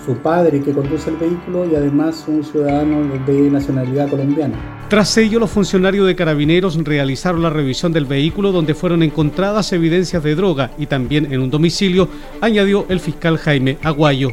su 0.04 0.14
padre 0.16 0.60
que 0.60 0.72
conduce 0.72 1.10
el 1.10 1.16
vehículo 1.16 1.64
y 1.64 1.74
además 1.74 2.24
un 2.26 2.42
ciudadano 2.42 3.02
de 3.26 3.50
nacionalidad 3.50 4.08
colombiana. 4.08 4.56
Tras 4.88 5.16
ello, 5.16 5.38
los 5.38 5.50
funcionarios 5.50 6.06
de 6.06 6.16
carabineros 6.16 6.76
realizaron 6.84 7.42
la 7.42 7.50
revisión 7.50 7.92
del 7.92 8.04
vehículo 8.04 8.52
donde 8.52 8.74
fueron 8.74 9.02
encontradas 9.02 9.72
evidencias 9.72 10.22
de 10.22 10.34
droga 10.34 10.70
y 10.76 10.86
también 10.86 11.32
en 11.32 11.40
un 11.40 11.50
domicilio, 11.50 12.08
añadió 12.40 12.84
el 12.88 13.00
fiscal 13.00 13.38
Jaime 13.38 13.78
Aguayo. 13.82 14.32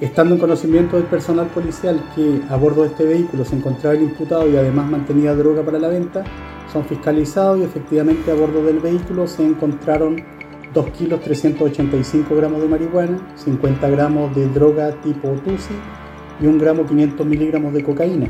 Estando 0.00 0.34
en 0.34 0.40
conocimiento 0.40 0.96
del 0.96 1.06
personal 1.06 1.46
policial 1.46 2.02
que 2.14 2.42
a 2.50 2.56
bordo 2.56 2.82
de 2.82 2.88
este 2.88 3.04
vehículo 3.04 3.46
se 3.46 3.56
encontraba 3.56 3.96
el 3.96 4.02
imputado 4.02 4.50
y 4.50 4.56
además 4.56 4.90
mantenía 4.90 5.34
droga 5.34 5.62
para 5.62 5.78
la 5.78 5.88
venta, 5.88 6.24
son 6.70 6.84
fiscalizados 6.84 7.60
y 7.60 7.62
efectivamente 7.62 8.30
a 8.30 8.34
bordo 8.34 8.62
del 8.62 8.80
vehículo 8.80 9.26
se 9.26 9.46
encontraron 9.46 10.22
2 10.76 10.90
kilos 10.90 11.22
385 11.22 12.36
gramos 12.36 12.60
de 12.60 12.68
marihuana, 12.68 13.18
50 13.36 13.88
gramos 13.88 14.36
de 14.36 14.46
droga 14.48 14.92
tipo 15.00 15.28
TUSI 15.42 15.72
y 16.38 16.46
1 16.46 16.60
gramo 16.60 16.84
500 16.84 17.26
miligramos 17.26 17.72
de 17.72 17.82
cocaína. 17.82 18.28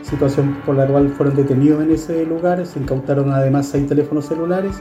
Situación 0.00 0.58
por 0.64 0.76
la 0.76 0.86
cual 0.86 1.08
fueron 1.08 1.34
detenidos 1.34 1.82
en 1.82 1.90
ese 1.90 2.24
lugar, 2.24 2.64
se 2.64 2.78
incautaron 2.78 3.32
además 3.32 3.66
6 3.66 3.88
teléfonos 3.88 4.26
celulares 4.26 4.76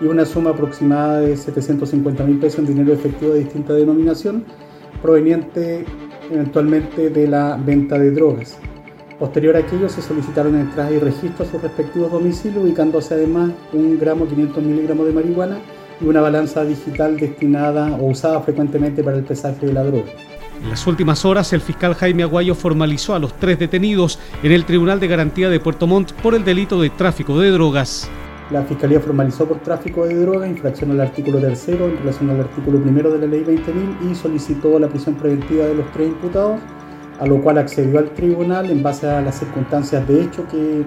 y 0.00 0.04
una 0.04 0.24
suma 0.24 0.50
aproximada 0.50 1.18
de 1.18 1.36
750 1.36 2.22
mil 2.22 2.38
pesos 2.38 2.60
en 2.60 2.66
dinero 2.66 2.92
efectivo 2.92 3.32
de 3.32 3.40
distinta 3.40 3.72
denominación 3.72 4.44
proveniente 5.02 5.84
eventualmente 6.30 7.10
de 7.10 7.26
la 7.26 7.56
venta 7.56 7.98
de 7.98 8.12
drogas. 8.12 8.60
Posterior 9.18 9.56
a 9.56 9.58
aquello 9.58 9.88
se 9.88 10.02
solicitaron 10.02 10.54
entradas 10.54 10.92
y 10.92 11.00
registros 11.00 11.48
a 11.48 11.50
sus 11.50 11.62
respectivos 11.62 12.12
domicilios, 12.12 12.62
ubicándose 12.62 13.14
además 13.14 13.50
un 13.72 13.98
gramo 13.98 14.28
500 14.28 14.62
miligramos 14.62 15.04
de 15.04 15.12
marihuana 15.12 15.58
y 16.00 16.06
una 16.06 16.20
balanza 16.20 16.64
digital 16.64 17.16
destinada 17.16 17.96
o 17.96 18.06
usada 18.06 18.40
frecuentemente 18.40 19.02
para 19.02 19.16
el 19.16 19.24
pesaje 19.24 19.66
de 19.66 19.72
la 19.72 19.84
droga. 19.84 20.10
En 20.62 20.70
las 20.70 20.86
últimas 20.86 21.24
horas, 21.24 21.52
el 21.52 21.60
fiscal 21.60 21.94
Jaime 21.94 22.24
Aguayo 22.24 22.54
formalizó 22.54 23.14
a 23.14 23.18
los 23.18 23.32
tres 23.34 23.58
detenidos 23.58 24.18
en 24.42 24.52
el 24.52 24.64
Tribunal 24.64 24.98
de 24.98 25.06
Garantía 25.06 25.48
de 25.48 25.60
Puerto 25.60 25.86
Montt 25.86 26.12
por 26.12 26.34
el 26.34 26.44
delito 26.44 26.80
de 26.80 26.90
tráfico 26.90 27.38
de 27.38 27.50
drogas. 27.50 28.10
La 28.50 28.62
Fiscalía 28.62 28.98
formalizó 28.98 29.46
por 29.46 29.58
tráfico 29.58 30.06
de 30.06 30.16
droga, 30.16 30.48
infracción 30.48 30.90
al 30.90 31.02
artículo 31.02 31.38
tercero 31.38 31.86
en 31.86 31.98
relación 31.98 32.30
al 32.30 32.40
artículo 32.40 32.82
primero 32.82 33.12
de 33.12 33.18
la 33.18 33.26
Ley 33.26 33.44
20.000 33.44 34.10
y 34.10 34.14
solicitó 34.14 34.78
la 34.78 34.88
prisión 34.88 35.16
preventiva 35.16 35.66
de 35.66 35.74
los 35.74 35.92
tres 35.92 36.08
imputados, 36.08 36.58
a 37.20 37.26
lo 37.26 37.42
cual 37.42 37.58
accedió 37.58 37.98
al 37.98 38.10
tribunal 38.14 38.70
en 38.70 38.82
base 38.82 39.08
a 39.08 39.20
las 39.20 39.38
circunstancias 39.38 40.08
de 40.08 40.22
hecho 40.22 40.48
que 40.48 40.82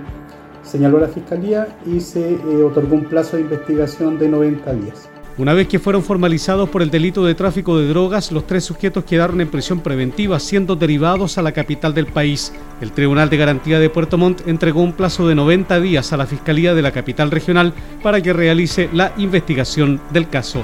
señaló 0.64 1.00
la 1.00 1.08
Fiscalía 1.08 1.68
y 1.86 2.00
se 2.00 2.34
eh, 2.34 2.64
otorgó 2.64 2.96
un 2.96 3.06
plazo 3.06 3.38
de 3.38 3.44
investigación 3.44 4.18
de 4.18 4.30
90 4.30 4.74
días. 4.74 5.10
Una 5.38 5.54
vez 5.54 5.68
que 5.68 5.80
fueron 5.80 6.04
formalizados 6.04 6.70
por 6.70 6.82
el 6.82 6.92
delito 6.92 7.26
de 7.26 7.36
tráfico 7.36 7.80
de 7.80 7.88
drogas, 7.88 8.32
los 8.32 8.46
tres 8.46 8.66
sujetos 8.66 9.06
quedaron 9.06 9.40
en 9.40 9.50
prisión 9.50 9.80
preventiva, 9.80 10.40
siendo 10.40 10.76
derivados 10.76 11.38
a 11.38 11.42
la 11.42 11.54
capital 11.54 11.94
del 11.94 12.06
país. 12.06 12.54
El 12.82 12.92
Tribunal 12.92 13.30
de 13.30 13.38
Garantía 13.38 13.80
de 13.80 13.90
Puerto 13.90 14.18
Montt 14.18 14.46
entregó 14.46 14.82
un 14.82 14.94
plazo 14.94 15.28
de 15.28 15.36
90 15.36 15.80
días 15.80 16.12
a 16.12 16.18
la 16.18 16.28
Fiscalía 16.28 16.76
de 16.76 16.82
la 16.82 16.92
capital 16.92 17.32
regional 17.32 17.74
para 18.04 18.22
que 18.22 18.34
realice 18.34 18.90
la 18.94 19.14
investigación 19.18 20.02
del 20.12 20.28
caso. 20.28 20.64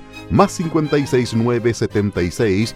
más 0.31 0.57
569 0.57 1.73
76 1.73 2.75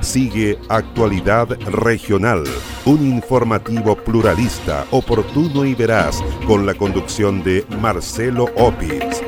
Sigue 0.00 0.58
Actualidad 0.68 1.48
Regional, 1.66 2.44
un 2.84 3.06
informativo 3.06 3.96
pluralista, 3.96 4.86
oportuno 4.90 5.64
y 5.64 5.74
veraz, 5.74 6.22
con 6.46 6.66
la 6.66 6.74
conducción 6.74 7.42
de 7.42 7.66
Marcelo 7.80 8.46
Opitz. 8.56 9.27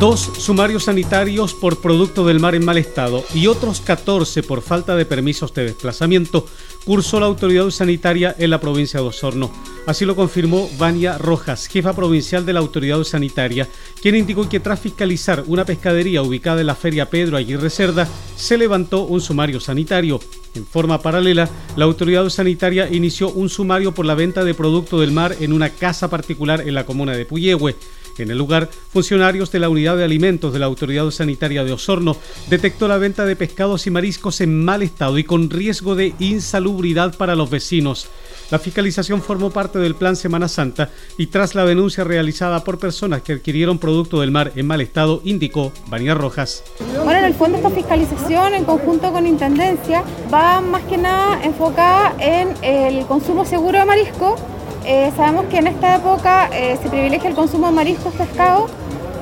Dos 0.00 0.32
sumarios 0.38 0.84
sanitarios 0.84 1.52
por 1.52 1.82
producto 1.82 2.26
del 2.26 2.40
mar 2.40 2.54
en 2.54 2.64
mal 2.64 2.78
estado 2.78 3.22
y 3.34 3.48
otros 3.48 3.82
14 3.82 4.42
por 4.42 4.62
falta 4.62 4.96
de 4.96 5.04
permisos 5.04 5.52
de 5.52 5.64
desplazamiento 5.64 6.46
cursó 6.86 7.20
la 7.20 7.26
autoridad 7.26 7.68
sanitaria 7.68 8.34
en 8.38 8.48
la 8.48 8.62
provincia 8.62 8.98
de 8.98 9.06
Osorno. 9.06 9.50
Así 9.86 10.06
lo 10.06 10.16
confirmó 10.16 10.70
Vania 10.78 11.18
Rojas, 11.18 11.66
jefa 11.66 11.92
provincial 11.92 12.46
de 12.46 12.54
la 12.54 12.60
autoridad 12.60 13.04
sanitaria, 13.04 13.68
quien 14.00 14.16
indicó 14.16 14.48
que 14.48 14.58
tras 14.58 14.80
fiscalizar 14.80 15.44
una 15.46 15.66
pescadería 15.66 16.22
ubicada 16.22 16.62
en 16.62 16.68
la 16.68 16.74
feria 16.76 17.10
Pedro 17.10 17.36
Aguirre 17.36 17.68
Cerda, 17.68 18.08
se 18.36 18.56
levantó 18.56 19.02
un 19.02 19.20
sumario 19.20 19.60
sanitario. 19.60 20.18
En 20.54 20.64
forma 20.64 21.02
paralela, 21.02 21.46
la 21.76 21.84
autoridad 21.84 22.26
sanitaria 22.30 22.88
inició 22.90 23.28
un 23.28 23.50
sumario 23.50 23.92
por 23.92 24.06
la 24.06 24.14
venta 24.14 24.44
de 24.44 24.54
producto 24.54 24.98
del 24.98 25.12
mar 25.12 25.36
en 25.40 25.52
una 25.52 25.68
casa 25.68 26.08
particular 26.08 26.62
en 26.66 26.72
la 26.72 26.86
comuna 26.86 27.12
de 27.12 27.26
Puyehue. 27.26 27.76
En 28.18 28.30
el 28.30 28.38
lugar, 28.38 28.68
funcionarios 28.92 29.50
de 29.50 29.58
la 29.58 29.68
Unidad 29.68 29.96
de 29.96 30.04
Alimentos 30.04 30.52
de 30.52 30.58
la 30.58 30.66
Autoridad 30.66 31.10
Sanitaria 31.10 31.64
de 31.64 31.72
Osorno 31.72 32.16
detectó 32.48 32.88
la 32.88 32.98
venta 32.98 33.24
de 33.24 33.36
pescados 33.36 33.86
y 33.86 33.90
mariscos 33.90 34.40
en 34.40 34.64
mal 34.64 34.82
estado 34.82 35.18
y 35.18 35.24
con 35.24 35.48
riesgo 35.50 35.94
de 35.94 36.14
insalubridad 36.18 37.16
para 37.16 37.34
los 37.34 37.50
vecinos. 37.50 38.08
La 38.50 38.58
fiscalización 38.58 39.22
formó 39.22 39.50
parte 39.50 39.78
del 39.78 39.94
Plan 39.94 40.16
Semana 40.16 40.48
Santa 40.48 40.90
y 41.16 41.28
tras 41.28 41.54
la 41.54 41.64
denuncia 41.64 42.02
realizada 42.02 42.64
por 42.64 42.78
personas 42.78 43.22
que 43.22 43.34
adquirieron 43.34 43.78
producto 43.78 44.20
del 44.20 44.32
mar 44.32 44.52
en 44.56 44.66
mal 44.66 44.80
estado, 44.80 45.22
indicó 45.24 45.72
Vania 45.86 46.14
Rojas. 46.14 46.64
Bueno, 47.04 47.20
en 47.20 47.24
el 47.26 47.34
fondo 47.34 47.58
esta 47.58 47.70
fiscalización 47.70 48.54
en 48.54 48.64
conjunto 48.64 49.12
con 49.12 49.26
Intendencia 49.26 50.02
va 50.32 50.60
más 50.60 50.82
que 50.84 50.98
nada 50.98 51.40
enfocada 51.44 52.14
en 52.18 52.52
el 52.62 53.06
consumo 53.06 53.44
seguro 53.44 53.78
de 53.78 53.84
marisco 53.84 54.36
eh, 54.84 55.12
sabemos 55.16 55.46
que 55.46 55.58
en 55.58 55.66
esta 55.66 55.96
época 55.96 56.48
eh, 56.52 56.78
se 56.82 56.88
privilegia 56.88 57.28
el 57.28 57.34
consumo 57.34 57.66
de 57.66 57.72
mariscos, 57.72 58.12
pescado, 58.14 58.66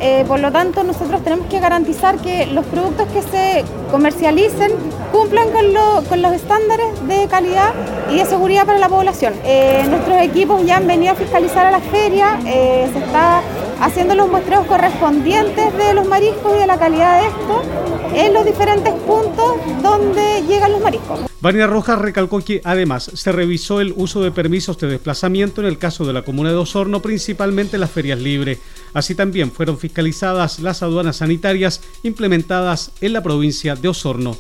eh, 0.01 0.25
por 0.29 0.39
lo 0.39 0.53
tanto 0.53 0.85
nosotros 0.85 1.23
tenemos 1.25 1.47
que 1.49 1.59
garantizar 1.59 2.17
que 2.19 2.47
los 2.47 2.65
productos 2.67 3.09
que 3.09 3.23
se 3.23 3.65
comercialicen 3.91 4.71
cumplan 5.11 5.49
con, 5.51 5.65
con 6.09 6.23
los 6.23 6.33
estándares 6.33 6.87
de 7.09 7.27
calidad 7.27 7.73
y 8.11 8.19
de 8.19 8.25
seguridad 8.25 8.65
para 8.65 8.79
la 8.79 8.89
población. 8.89 9.35
nuestros 9.91 10.19
equipos 10.23 10.65
ya 10.65 10.77
han 10.77 10.87
venido 10.87 11.13
a 11.13 11.17
fiscalizar 11.17 11.67
a 11.67 11.71
la 11.73 11.81
feria, 11.81 12.39
se 12.45 12.99
está 12.99 13.41
haciendo 13.81 14.15
los 14.15 14.29
muestreos 14.29 14.67
correspondientes 14.67 15.77
de 15.77 15.95
los 15.95 16.07
mariscos 16.07 16.57
y 16.57 16.61
de 16.61 16.67
la 16.67 16.79
calidad 16.79 17.21
de 17.21 17.29
estos 17.29 17.67
en 18.15 18.33
los 18.33 18.45
diferentes 18.45 18.93
puntos 18.95 19.57
donde 19.83 20.43
llegan 20.47 20.73
los 20.73 20.81
mariscos. 20.81 21.21
Vania 21.41 21.69
Rojas 21.69 22.01
recalcó 22.01 22.41
que 22.41 22.61
además 22.65 23.11
se 23.15 23.31
revisó 23.31 23.81
el 23.81 23.95
uso 23.97 24.23
de 24.23 24.33
permisos 24.33 24.77
de 24.79 24.89
desplazamiento 24.89 25.61
en 25.61 25.69
el 25.69 25.79
caso 25.79 26.05
de 26.05 26.13
la 26.13 26.23
comuna 26.23 26.51
de 26.51 26.57
Osorno, 26.57 27.01
principalmente 27.01 27.79
las 27.79 27.91
ferias 27.91 28.19
libres. 28.19 28.59
Así 28.93 29.15
también 29.15 29.53
fueron 29.53 29.79
fiscalizadas 29.79 30.59
las 30.59 30.83
aduanas 30.83 31.17
sanitarias 31.17 31.81
implementadas 32.03 32.91
en 33.01 33.13
la 33.13 33.23
provincia 33.23 33.77
de 33.77 33.89
Osorno. 33.89 34.37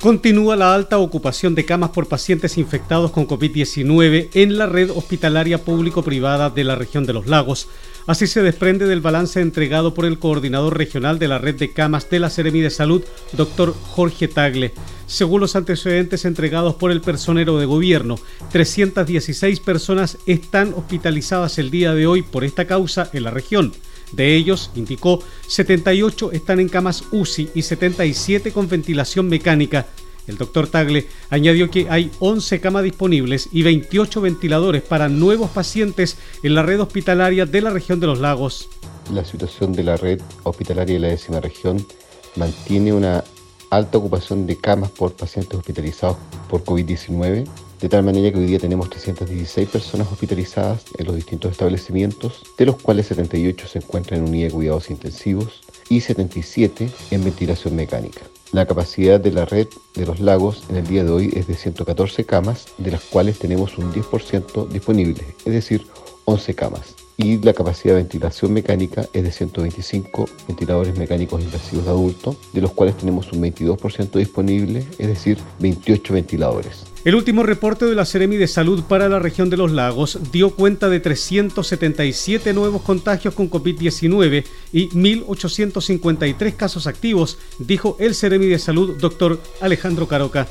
Continúa 0.00 0.56
la 0.56 0.74
alta 0.74 0.98
ocupación 0.98 1.54
de 1.54 1.64
camas 1.64 1.90
por 1.90 2.06
pacientes 2.06 2.58
infectados 2.58 3.10
con 3.10 3.26
COVID-19 3.26 4.28
en 4.34 4.58
la 4.58 4.66
red 4.66 4.90
hospitalaria 4.90 5.64
público-privada 5.64 6.50
de 6.50 6.64
la 6.64 6.76
región 6.76 7.06
de 7.06 7.14
los 7.14 7.26
lagos. 7.26 7.68
Así 8.06 8.26
se 8.26 8.42
desprende 8.42 8.86
del 8.86 9.00
balance 9.00 9.40
entregado 9.40 9.94
por 9.94 10.04
el 10.04 10.18
coordinador 10.18 10.76
regional 10.76 11.18
de 11.18 11.28
la 11.28 11.38
red 11.38 11.56
de 11.56 11.72
camas 11.72 12.08
de 12.10 12.20
la 12.20 12.30
Seremi 12.30 12.60
de 12.60 12.70
Salud, 12.70 13.02
doctor 13.32 13.74
Jorge 13.74 14.28
Tagle. 14.28 14.74
Según 15.06 15.40
los 15.40 15.56
antecedentes 15.56 16.24
entregados 16.24 16.74
por 16.74 16.92
el 16.92 17.00
personero 17.00 17.58
de 17.58 17.66
gobierno, 17.66 18.16
316 18.52 19.60
personas 19.60 20.18
están 20.26 20.74
hospitalizadas 20.74 21.58
el 21.58 21.70
día 21.70 21.94
de 21.94 22.06
hoy 22.06 22.22
por 22.22 22.44
esta 22.44 22.66
causa 22.66 23.08
en 23.12 23.24
la 23.24 23.30
región. 23.30 23.72
De 24.12 24.34
ellos, 24.36 24.70
indicó, 24.74 25.22
78 25.48 26.32
están 26.32 26.60
en 26.60 26.68
camas 26.68 27.04
UCI 27.10 27.50
y 27.54 27.62
77 27.62 28.52
con 28.52 28.68
ventilación 28.68 29.28
mecánica. 29.28 29.86
El 30.26 30.38
doctor 30.38 30.66
Tagle 30.66 31.06
añadió 31.30 31.70
que 31.70 31.88
hay 31.88 32.10
11 32.18 32.60
camas 32.60 32.82
disponibles 32.82 33.48
y 33.52 33.62
28 33.62 34.20
ventiladores 34.20 34.82
para 34.82 35.08
nuevos 35.08 35.50
pacientes 35.50 36.18
en 36.42 36.54
la 36.54 36.62
red 36.62 36.80
hospitalaria 36.80 37.46
de 37.46 37.60
la 37.60 37.70
región 37.70 38.00
de 38.00 38.06
los 38.06 38.18
lagos. 38.18 38.68
La 39.12 39.24
situación 39.24 39.72
de 39.72 39.84
la 39.84 39.96
red 39.96 40.20
hospitalaria 40.42 40.94
de 40.94 41.00
la 41.00 41.08
décima 41.08 41.40
región 41.40 41.86
mantiene 42.34 42.92
una 42.92 43.22
alta 43.70 43.98
ocupación 43.98 44.46
de 44.46 44.56
camas 44.56 44.90
por 44.90 45.12
pacientes 45.12 45.58
hospitalizados 45.58 46.16
por 46.48 46.64
COVID-19. 46.64 47.46
De 47.86 47.90
tal 47.90 48.02
manera 48.02 48.32
que 48.32 48.38
hoy 48.38 48.46
día 48.46 48.58
tenemos 48.58 48.90
316 48.90 49.68
personas 49.68 50.10
hospitalizadas 50.10 50.86
en 50.98 51.06
los 51.06 51.14
distintos 51.14 51.52
establecimientos, 51.52 52.42
de 52.58 52.66
los 52.66 52.82
cuales 52.82 53.06
78 53.06 53.68
se 53.68 53.78
encuentran 53.78 54.18
en 54.18 54.28
unidad 54.28 54.48
de 54.48 54.54
cuidados 54.54 54.90
intensivos 54.90 55.60
y 55.88 56.00
77 56.00 56.90
en 57.12 57.22
ventilación 57.22 57.76
mecánica. 57.76 58.22
La 58.50 58.66
capacidad 58.66 59.20
de 59.20 59.30
la 59.30 59.44
red 59.44 59.68
de 59.94 60.04
los 60.04 60.18
lagos 60.18 60.64
en 60.68 60.78
el 60.78 60.86
día 60.88 61.04
de 61.04 61.10
hoy 61.10 61.32
es 61.36 61.46
de 61.46 61.54
114 61.54 62.24
camas, 62.24 62.66
de 62.76 62.90
las 62.90 63.02
cuales 63.02 63.38
tenemos 63.38 63.78
un 63.78 63.92
10% 63.92 64.66
disponible, 64.66 65.22
es 65.44 65.52
decir, 65.52 65.86
11 66.24 66.54
camas. 66.56 66.95
Y 67.18 67.38
la 67.38 67.54
capacidad 67.54 67.94
de 67.94 68.02
ventilación 68.02 68.52
mecánica 68.52 69.06
es 69.12 69.22
de 69.22 69.32
125 69.32 70.28
ventiladores 70.48 70.98
mecánicos 70.98 71.42
invasivos 71.42 71.84
de 71.86 71.90
adulto, 71.90 72.36
de 72.52 72.60
los 72.60 72.72
cuales 72.72 72.96
tenemos 72.98 73.32
un 73.32 73.42
22% 73.42 74.18
disponible, 74.18 74.86
es 74.98 75.08
decir, 75.08 75.38
28 75.60 76.12
ventiladores. 76.12 76.84
El 77.06 77.14
último 77.14 77.44
reporte 77.44 77.86
de 77.86 77.94
la 77.94 78.04
Seremi 78.04 78.36
de 78.36 78.48
Salud 78.48 78.82
para 78.82 79.08
la 79.08 79.20
región 79.20 79.48
de 79.48 79.56
los 79.56 79.70
lagos 79.70 80.18
dio 80.32 80.50
cuenta 80.50 80.88
de 80.88 81.00
377 81.00 82.52
nuevos 82.52 82.82
contagios 82.82 83.32
con 83.32 83.48
COVID-19 83.48 84.44
y 84.72 84.88
1.853 84.88 86.56
casos 86.56 86.86
activos, 86.86 87.38
dijo 87.60 87.96
el 88.00 88.14
Seremi 88.14 88.46
de 88.46 88.58
Salud, 88.58 88.96
doctor 88.98 89.40
Alejandro 89.60 90.08
Caroca. 90.08 90.48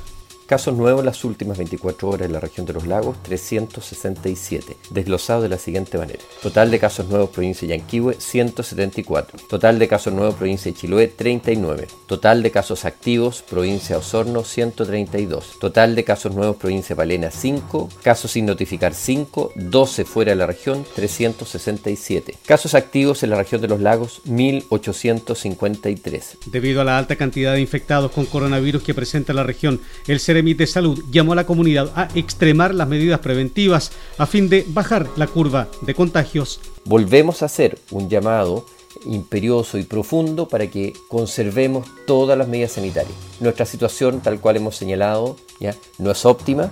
Casos 0.47 0.75
nuevos 0.75 0.99
en 0.99 1.07
las 1.07 1.23
últimas 1.23 1.57
24 1.57 2.07
horas 2.07 2.27
en 2.27 2.33
la 2.33 2.39
región 2.39 2.67
de 2.67 2.73
los 2.73 2.85
lagos, 2.85 3.17
367, 3.23 4.77
desglosado 4.91 5.41
de 5.41 5.49
la 5.49 5.57
siguiente 5.57 5.97
manera. 5.97 6.19
Total 6.43 6.69
de 6.69 6.77
casos 6.77 7.07
nuevos 7.07 7.31
provincia 7.31 7.67
de 7.67 7.75
Yanquihue, 7.75 8.17
174. 8.19 9.39
Total 9.49 9.79
de 9.79 9.87
casos 9.87 10.13
nuevos 10.13 10.35
provincia 10.35 10.71
de 10.71 10.77
Chiloé, 10.77 11.07
39. 11.07 11.87
Total 12.05 12.43
de 12.43 12.51
casos 12.51 12.85
activos 12.85 13.41
provincia 13.41 13.97
Osorno, 13.97 14.43
132. 14.43 15.57
Total 15.59 15.95
de 15.95 16.03
casos 16.03 16.35
nuevos 16.35 16.57
provincia 16.57 16.89
de 16.89 16.97
Palena, 16.97 17.31
5. 17.31 17.89
Casos 18.03 18.29
sin 18.29 18.45
notificar, 18.45 18.93
5. 18.93 19.53
12 19.55 20.05
fuera 20.05 20.33
de 20.33 20.35
la 20.35 20.45
región, 20.45 20.85
367. 20.93 22.37
Casos 22.45 22.75
activos 22.75 23.23
en 23.23 23.31
la 23.31 23.37
región 23.37 23.61
de 23.61 23.67
los 23.67 23.81
lagos, 23.81 24.21
1853. 24.25 26.37
Debido 26.45 26.81
a 26.81 26.83
la 26.83 26.99
alta 26.99 27.15
cantidad 27.15 27.53
de 27.53 27.61
infectados 27.61 28.11
con 28.11 28.27
coronavirus 28.27 28.83
que 28.83 28.93
presenta 28.93 29.33
la 29.33 29.41
región, 29.41 29.81
el 30.07 30.19
de 30.43 30.67
Salud 30.67 31.03
llamó 31.09 31.33
a 31.33 31.35
la 31.35 31.45
comunidad 31.45 31.91
a 31.95 32.09
extremar 32.13 32.75
las 32.75 32.87
medidas 32.87 33.19
preventivas 33.19 33.91
a 34.17 34.25
fin 34.25 34.49
de 34.49 34.65
bajar 34.67 35.07
la 35.15 35.27
curva 35.27 35.69
de 35.81 35.95
contagios. 35.95 36.59
Volvemos 36.83 37.41
a 37.41 37.45
hacer 37.45 37.79
un 37.91 38.09
llamado 38.09 38.65
imperioso 39.05 39.77
y 39.77 39.83
profundo 39.83 40.47
para 40.47 40.67
que 40.67 40.93
conservemos 41.07 41.87
todas 42.05 42.37
las 42.37 42.47
medidas 42.47 42.73
sanitarias. 42.73 43.15
Nuestra 43.39 43.65
situación, 43.65 44.21
tal 44.21 44.39
cual 44.39 44.57
hemos 44.57 44.75
señalado, 44.75 45.37
¿ya? 45.59 45.75
no 45.99 46.11
es 46.11 46.25
óptima, 46.25 46.71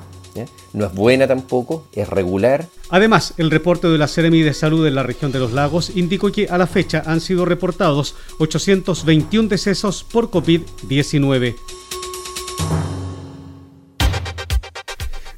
no 0.74 0.86
es 0.86 0.94
buena 0.94 1.28
tampoco, 1.28 1.86
es 1.94 2.10
regular. 2.10 2.68
Además, 2.90 3.34
el 3.38 3.52
reporte 3.52 3.88
de 3.88 3.98
la 3.98 4.08
Seremi 4.08 4.42
de 4.42 4.54
Salud 4.54 4.86
en 4.86 4.96
la 4.96 5.04
región 5.04 5.32
de 5.32 5.40
los 5.40 5.54
lagos 5.54 5.92
indicó 5.96 6.32
que 6.32 6.48
a 6.48 6.58
la 6.58 6.68
fecha 6.68 7.04
han 7.06 7.22
sido 7.22 7.46
reportados 7.46 8.16
821 8.40 9.48
decesos 9.48 10.04
por 10.04 10.30
COVID-19. 10.32 11.56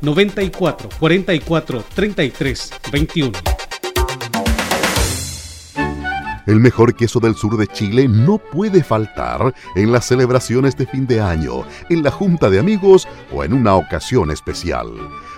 94 0.00 0.88
44 0.98 1.84
33 1.94 2.70
21. 2.92 3.32
El 6.46 6.60
mejor 6.60 6.94
queso 6.94 7.20
del 7.20 7.34
sur 7.36 7.56
de 7.56 7.66
Chile 7.66 8.06
no 8.06 8.36
puede 8.36 8.84
faltar 8.84 9.54
en 9.76 9.92
las 9.92 10.04
celebraciones 10.04 10.76
de 10.76 10.86
fin 10.86 11.06
de 11.06 11.20
año, 11.20 11.64
en 11.88 12.02
la 12.02 12.10
junta 12.10 12.50
de 12.50 12.58
amigos 12.58 13.08
o 13.32 13.44
en 13.44 13.54
una 13.54 13.76
ocasión 13.76 14.30
especial. 14.30 14.88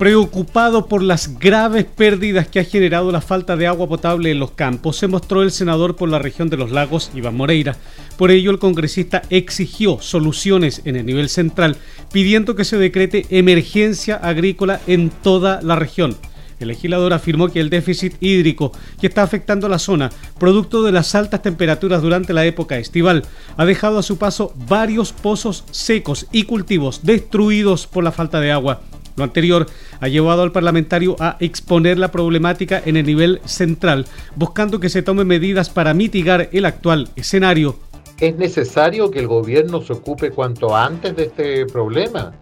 Preocupado 0.00 0.86
por 0.86 1.02
las 1.02 1.38
graves 1.38 1.84
pérdidas 1.84 2.48
que 2.48 2.58
ha 2.58 2.64
generado 2.64 3.12
la 3.12 3.20
falta 3.20 3.54
de 3.58 3.66
agua 3.66 3.86
potable 3.86 4.30
en 4.30 4.38
los 4.38 4.52
campos, 4.52 4.96
se 4.96 5.08
mostró 5.08 5.42
el 5.42 5.50
senador 5.50 5.94
por 5.94 6.08
la 6.08 6.18
región 6.18 6.48
de 6.48 6.56
los 6.56 6.70
lagos, 6.70 7.10
Iván 7.14 7.36
Moreira. 7.36 7.76
Por 8.16 8.30
ello, 8.30 8.50
el 8.50 8.58
congresista 8.58 9.20
exigió 9.28 10.00
soluciones 10.00 10.80
en 10.86 10.96
el 10.96 11.04
nivel 11.04 11.28
central, 11.28 11.76
pidiendo 12.10 12.56
que 12.56 12.64
se 12.64 12.78
decrete 12.78 13.26
emergencia 13.28 14.16
agrícola 14.16 14.80
en 14.86 15.10
toda 15.10 15.60
la 15.60 15.76
región. 15.76 16.16
El 16.60 16.68
legislador 16.68 17.12
afirmó 17.12 17.50
que 17.50 17.60
el 17.60 17.68
déficit 17.68 18.14
hídrico 18.20 18.72
que 18.98 19.08
está 19.08 19.22
afectando 19.22 19.66
a 19.66 19.70
la 19.70 19.78
zona, 19.78 20.08
producto 20.38 20.82
de 20.82 20.92
las 20.92 21.14
altas 21.14 21.42
temperaturas 21.42 22.00
durante 22.00 22.32
la 22.32 22.46
época 22.46 22.78
estival, 22.78 23.26
ha 23.58 23.66
dejado 23.66 23.98
a 23.98 24.02
su 24.02 24.16
paso 24.16 24.54
varios 24.66 25.12
pozos 25.12 25.64
secos 25.72 26.26
y 26.32 26.44
cultivos 26.44 27.00
destruidos 27.02 27.86
por 27.86 28.02
la 28.02 28.12
falta 28.12 28.40
de 28.40 28.50
agua. 28.50 28.80
Lo 29.16 29.24
anterior 29.24 29.66
ha 30.00 30.08
llevado 30.08 30.42
al 30.42 30.52
parlamentario 30.52 31.16
a 31.18 31.36
exponer 31.40 31.98
la 31.98 32.10
problemática 32.10 32.80
en 32.84 32.96
el 32.96 33.06
nivel 33.06 33.40
central, 33.44 34.06
buscando 34.36 34.80
que 34.80 34.88
se 34.88 35.02
tomen 35.02 35.26
medidas 35.26 35.70
para 35.70 35.94
mitigar 35.94 36.48
el 36.52 36.64
actual 36.64 37.08
escenario. 37.16 37.76
Es 38.20 38.36
necesario 38.36 39.10
que 39.10 39.20
el 39.20 39.26
gobierno 39.26 39.80
se 39.80 39.94
ocupe 39.94 40.30
cuanto 40.30 40.76
antes 40.76 41.16
de 41.16 41.24
este 41.24 41.66
problema. 41.66 42.32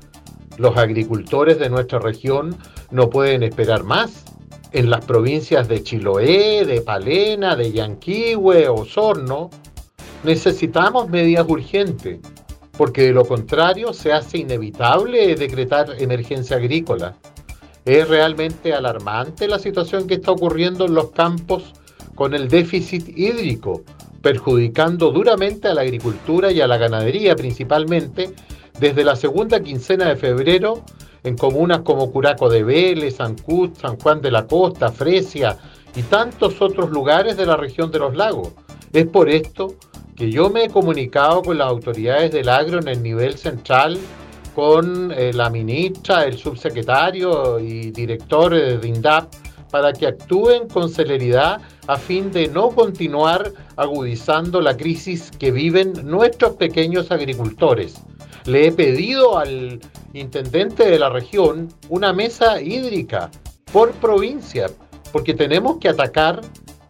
Los 0.56 0.76
agricultores 0.76 1.58
de 1.58 1.70
nuestra 1.70 2.00
región 2.00 2.56
no 2.90 3.08
pueden 3.10 3.44
esperar 3.44 3.84
más. 3.84 4.24
En 4.72 4.90
las 4.90 5.04
provincias 5.04 5.68
de 5.68 5.82
Chiloé, 5.82 6.64
de 6.64 6.80
Palena, 6.82 7.56
de 7.56 7.72
Yanquihue, 7.72 8.68
Osorno, 8.68 9.50
necesitamos 10.24 11.08
medidas 11.08 11.46
urgentes 11.48 12.18
porque 12.78 13.02
de 13.02 13.12
lo 13.12 13.24
contrario 13.24 13.92
se 13.92 14.12
hace 14.12 14.38
inevitable 14.38 15.34
decretar 15.34 15.96
emergencia 15.98 16.56
agrícola. 16.56 17.16
Es 17.84 18.08
realmente 18.08 18.72
alarmante 18.72 19.48
la 19.48 19.58
situación 19.58 20.06
que 20.06 20.14
está 20.14 20.30
ocurriendo 20.30 20.84
en 20.86 20.94
los 20.94 21.10
campos 21.10 21.72
con 22.14 22.34
el 22.34 22.48
déficit 22.48 23.08
hídrico, 23.18 23.82
perjudicando 24.22 25.10
duramente 25.10 25.66
a 25.66 25.74
la 25.74 25.80
agricultura 25.80 26.52
y 26.52 26.60
a 26.60 26.68
la 26.68 26.78
ganadería 26.78 27.34
principalmente 27.34 28.30
desde 28.78 29.04
la 29.04 29.16
segunda 29.16 29.60
quincena 29.60 30.08
de 30.08 30.16
febrero 30.16 30.84
en 31.24 31.36
comunas 31.36 31.80
como 31.80 32.12
Curaco 32.12 32.48
de 32.48 32.62
Vélez, 32.62 33.16
San 33.16 33.36
Cus, 33.36 33.70
San 33.76 33.98
Juan 33.98 34.20
de 34.20 34.30
la 34.30 34.46
Costa, 34.46 34.92
Fresia 34.92 35.58
y 35.96 36.02
tantos 36.02 36.62
otros 36.62 36.90
lugares 36.90 37.36
de 37.36 37.46
la 37.46 37.56
región 37.56 37.90
de 37.90 37.98
los 37.98 38.14
lagos. 38.14 38.52
Es 38.92 39.06
por 39.06 39.28
esto 39.28 39.74
que 40.18 40.32
yo 40.32 40.50
me 40.50 40.64
he 40.64 40.68
comunicado 40.68 41.42
con 41.42 41.58
las 41.58 41.68
autoridades 41.68 42.32
del 42.32 42.48
agro 42.48 42.80
en 42.80 42.88
el 42.88 43.00
nivel 43.00 43.38
central, 43.38 43.96
con 44.52 45.12
eh, 45.12 45.32
la 45.32 45.48
ministra, 45.48 46.24
el 46.24 46.36
subsecretario 46.36 47.60
y 47.60 47.92
director 47.92 48.52
de 48.52 48.88
INDAP, 48.88 49.32
para 49.70 49.92
que 49.92 50.08
actúen 50.08 50.66
con 50.66 50.90
celeridad 50.90 51.60
a 51.86 51.96
fin 51.96 52.32
de 52.32 52.48
no 52.48 52.70
continuar 52.70 53.52
agudizando 53.76 54.60
la 54.60 54.76
crisis 54.76 55.30
que 55.38 55.52
viven 55.52 55.92
nuestros 56.04 56.56
pequeños 56.56 57.12
agricultores. 57.12 58.02
Le 58.44 58.66
he 58.66 58.72
pedido 58.72 59.38
al 59.38 59.78
intendente 60.14 60.90
de 60.90 60.98
la 60.98 61.10
región 61.10 61.68
una 61.90 62.12
mesa 62.12 62.60
hídrica 62.60 63.30
por 63.72 63.92
provincia, 63.92 64.66
porque 65.12 65.34
tenemos 65.34 65.78
que 65.78 65.90
atacar 65.90 66.40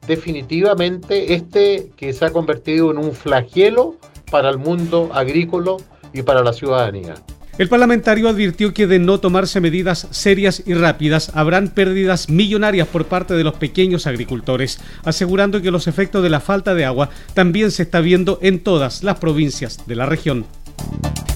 definitivamente 0.08 1.34
este 1.34 1.90
que 1.96 2.12
se 2.12 2.24
ha 2.24 2.30
convertido 2.30 2.90
en 2.90 2.98
un 2.98 3.12
flagelo 3.12 3.96
para 4.30 4.50
el 4.50 4.58
mundo 4.58 5.10
agrícola 5.12 5.76
y 6.12 6.22
para 6.22 6.42
la 6.42 6.52
ciudadanía. 6.52 7.14
El 7.58 7.68
parlamentario 7.68 8.28
advirtió 8.28 8.72
que 8.72 8.86
de 8.86 9.00
no 9.00 9.18
tomarse 9.18 9.60
medidas 9.60 10.06
serias 10.12 10.62
y 10.64 10.74
rápidas 10.74 11.32
habrán 11.34 11.68
pérdidas 11.68 12.30
millonarias 12.30 12.86
por 12.86 13.06
parte 13.06 13.34
de 13.34 13.42
los 13.42 13.54
pequeños 13.54 14.06
agricultores, 14.06 14.78
asegurando 15.04 15.60
que 15.60 15.72
los 15.72 15.88
efectos 15.88 16.22
de 16.22 16.30
la 16.30 16.38
falta 16.38 16.74
de 16.74 16.84
agua 16.84 17.10
también 17.34 17.72
se 17.72 17.82
está 17.82 18.00
viendo 18.00 18.38
en 18.42 18.60
todas 18.60 19.02
las 19.02 19.18
provincias 19.18 19.86
de 19.88 19.96
la 19.96 20.06
región. 20.06 20.46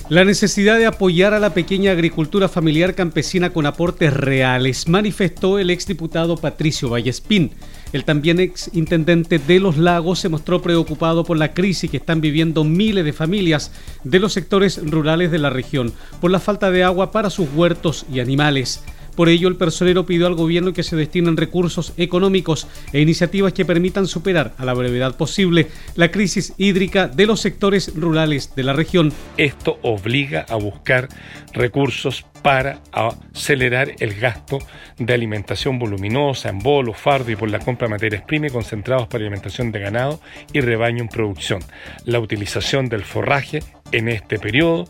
La 0.08 0.24
necesidad 0.24 0.78
de 0.78 0.86
apoyar 0.86 1.34
a 1.34 1.40
la 1.40 1.54
pequeña 1.54 1.90
agricultura 1.90 2.48
familiar 2.48 2.94
campesina 2.94 3.50
con 3.50 3.66
aportes 3.66 4.12
reales 4.12 4.86
manifestó 4.86 5.58
el 5.58 5.70
exdiputado 5.70 6.36
Patricio 6.36 6.90
Vallespín. 6.90 7.50
El 7.92 8.04
también 8.04 8.40
ex 8.40 8.70
intendente 8.72 9.38
de 9.38 9.60
Los 9.60 9.76
Lagos 9.76 10.18
se 10.18 10.30
mostró 10.30 10.62
preocupado 10.62 11.24
por 11.24 11.36
la 11.36 11.52
crisis 11.52 11.90
que 11.90 11.98
están 11.98 12.20
viviendo 12.20 12.64
miles 12.64 13.04
de 13.04 13.12
familias 13.12 13.70
de 14.02 14.18
los 14.18 14.32
sectores 14.32 14.80
rurales 14.82 15.30
de 15.30 15.38
la 15.38 15.50
región 15.50 15.92
por 16.20 16.30
la 16.30 16.40
falta 16.40 16.70
de 16.70 16.84
agua 16.84 17.12
para 17.12 17.28
sus 17.28 17.48
huertos 17.54 18.06
y 18.12 18.20
animales. 18.20 18.82
Por 19.16 19.28
ello, 19.28 19.48
el 19.48 19.56
personero 19.56 20.06
pidió 20.06 20.26
al 20.26 20.34
gobierno 20.34 20.72
que 20.72 20.82
se 20.82 20.96
destinen 20.96 21.36
recursos 21.36 21.92
económicos 21.96 22.66
e 22.92 23.00
iniciativas 23.00 23.52
que 23.52 23.64
permitan 23.64 24.06
superar 24.06 24.54
a 24.58 24.64
la 24.64 24.74
brevedad 24.74 25.16
posible 25.16 25.68
la 25.94 26.10
crisis 26.10 26.54
hídrica 26.56 27.08
de 27.08 27.26
los 27.26 27.40
sectores 27.40 27.92
rurales 27.94 28.54
de 28.54 28.62
la 28.62 28.72
región. 28.72 29.12
Esto 29.36 29.78
obliga 29.82 30.46
a 30.48 30.56
buscar 30.56 31.08
recursos 31.52 32.24
para 32.42 32.80
acelerar 32.90 33.92
el 34.00 34.14
gasto 34.18 34.58
de 34.98 35.14
alimentación 35.14 35.78
voluminosa 35.78 36.48
en 36.48 36.58
bolos, 36.58 36.96
fardo 36.96 37.30
y 37.30 37.36
por 37.36 37.50
la 37.50 37.60
compra 37.60 37.86
de 37.86 37.92
materias 37.92 38.22
primas 38.26 38.52
concentrados 38.52 39.06
para 39.06 39.22
alimentación 39.22 39.70
de 39.70 39.78
ganado 39.78 40.20
y 40.52 40.60
rebaño 40.60 41.02
en 41.02 41.08
producción. 41.08 41.60
La 42.04 42.18
utilización 42.18 42.88
del 42.88 43.04
forraje 43.04 43.60
en 43.92 44.08
este 44.08 44.38
periodo 44.38 44.86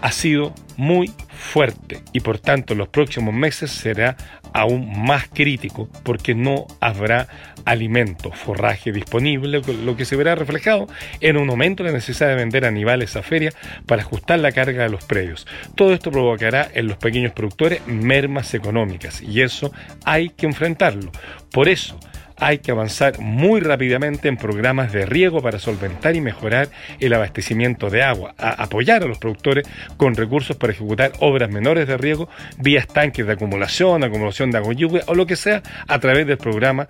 ha 0.00 0.12
sido 0.12 0.54
muy 0.76 1.12
fuerte 1.28 2.02
y 2.12 2.20
por 2.20 2.38
tanto 2.38 2.74
los 2.74 2.88
próximos 2.88 3.34
meses 3.34 3.70
será 3.70 4.16
aún 4.52 5.04
más 5.04 5.28
crítico 5.28 5.88
porque 6.02 6.34
no 6.34 6.66
habrá 6.80 7.28
alimento, 7.64 8.32
forraje 8.32 8.92
disponible, 8.92 9.60
lo 9.84 9.96
que 9.96 10.04
se 10.04 10.16
verá 10.16 10.34
reflejado 10.34 10.88
en 11.20 11.36
un 11.36 11.50
aumento 11.50 11.82
de 11.82 11.90
la 11.90 11.96
necesidad 11.96 12.28
de 12.28 12.36
vender 12.36 12.64
animales 12.64 13.16
a 13.16 13.22
feria 13.22 13.52
para 13.86 14.02
ajustar 14.02 14.38
la 14.40 14.52
carga 14.52 14.82
de 14.84 14.88
los 14.88 15.04
predios. 15.04 15.46
Todo 15.74 15.92
esto 15.92 16.10
provocará 16.10 16.68
en 16.72 16.88
los 16.88 16.96
pequeños 16.96 17.32
productores 17.32 17.86
mermas 17.86 18.54
económicas 18.54 19.22
y 19.22 19.42
eso 19.42 19.72
hay 20.04 20.30
que 20.30 20.46
enfrentarlo. 20.46 21.12
Por 21.52 21.68
eso, 21.68 21.98
hay 22.40 22.58
que 22.58 22.72
avanzar 22.72 23.20
muy 23.20 23.60
rápidamente 23.60 24.28
en 24.28 24.36
programas 24.36 24.92
de 24.92 25.06
riego 25.06 25.40
para 25.42 25.58
solventar 25.58 26.16
y 26.16 26.20
mejorar 26.20 26.68
el 26.98 27.12
abastecimiento 27.12 27.90
de 27.90 28.02
agua, 28.02 28.34
apoyar 28.38 29.02
a 29.02 29.06
los 29.06 29.18
productores 29.18 29.68
con 29.96 30.16
recursos 30.16 30.56
para 30.56 30.72
ejecutar 30.72 31.12
obras 31.20 31.50
menores 31.50 31.86
de 31.86 31.96
riego, 31.96 32.28
vía 32.58 32.80
estanques 32.80 33.26
de 33.26 33.34
acumulación, 33.34 34.02
acumulación 34.02 34.50
de 34.50 34.58
agua 34.58 34.72
lluvia 34.72 35.02
o 35.06 35.14
lo 35.14 35.26
que 35.26 35.36
sea, 35.36 35.62
a 35.86 35.98
través 35.98 36.26
del 36.26 36.38
programa 36.38 36.88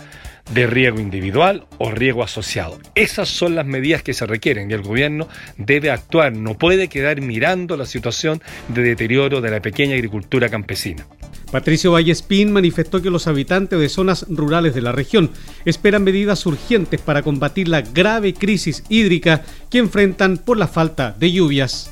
de 0.52 0.66
riego 0.66 1.00
individual 1.00 1.66
o 1.78 1.90
riego 1.90 2.22
asociado. 2.22 2.78
Esas 2.94 3.28
son 3.28 3.54
las 3.54 3.66
medidas 3.66 4.02
que 4.02 4.14
se 4.14 4.26
requieren 4.26 4.70
y 4.70 4.74
el 4.74 4.82
gobierno 4.82 5.28
debe 5.56 5.90
actuar, 5.90 6.32
no 6.32 6.54
puede 6.54 6.88
quedar 6.88 7.20
mirando 7.20 7.76
la 7.76 7.86
situación 7.86 8.40
de 8.68 8.82
deterioro 8.82 9.40
de 9.40 9.50
la 9.50 9.60
pequeña 9.60 9.94
agricultura 9.94 10.48
campesina. 10.48 11.06
Patricio 11.50 11.92
Vallespín 11.92 12.52
manifestó 12.52 13.02
que 13.02 13.10
los 13.10 13.26
habitantes 13.26 13.78
de 13.78 13.88
zonas 13.88 14.26
rurales 14.28 14.74
de 14.74 14.82
la 14.82 14.92
región 14.92 15.30
esperan 15.64 16.04
medidas 16.04 16.46
urgentes 16.46 17.00
para 17.00 17.22
combatir 17.22 17.68
la 17.68 17.82
grave 17.82 18.34
crisis 18.34 18.84
hídrica 18.88 19.42
que 19.68 19.78
enfrentan 19.78 20.38
por 20.38 20.56
la 20.56 20.68
falta 20.68 21.14
de 21.18 21.32
lluvias. 21.32 21.90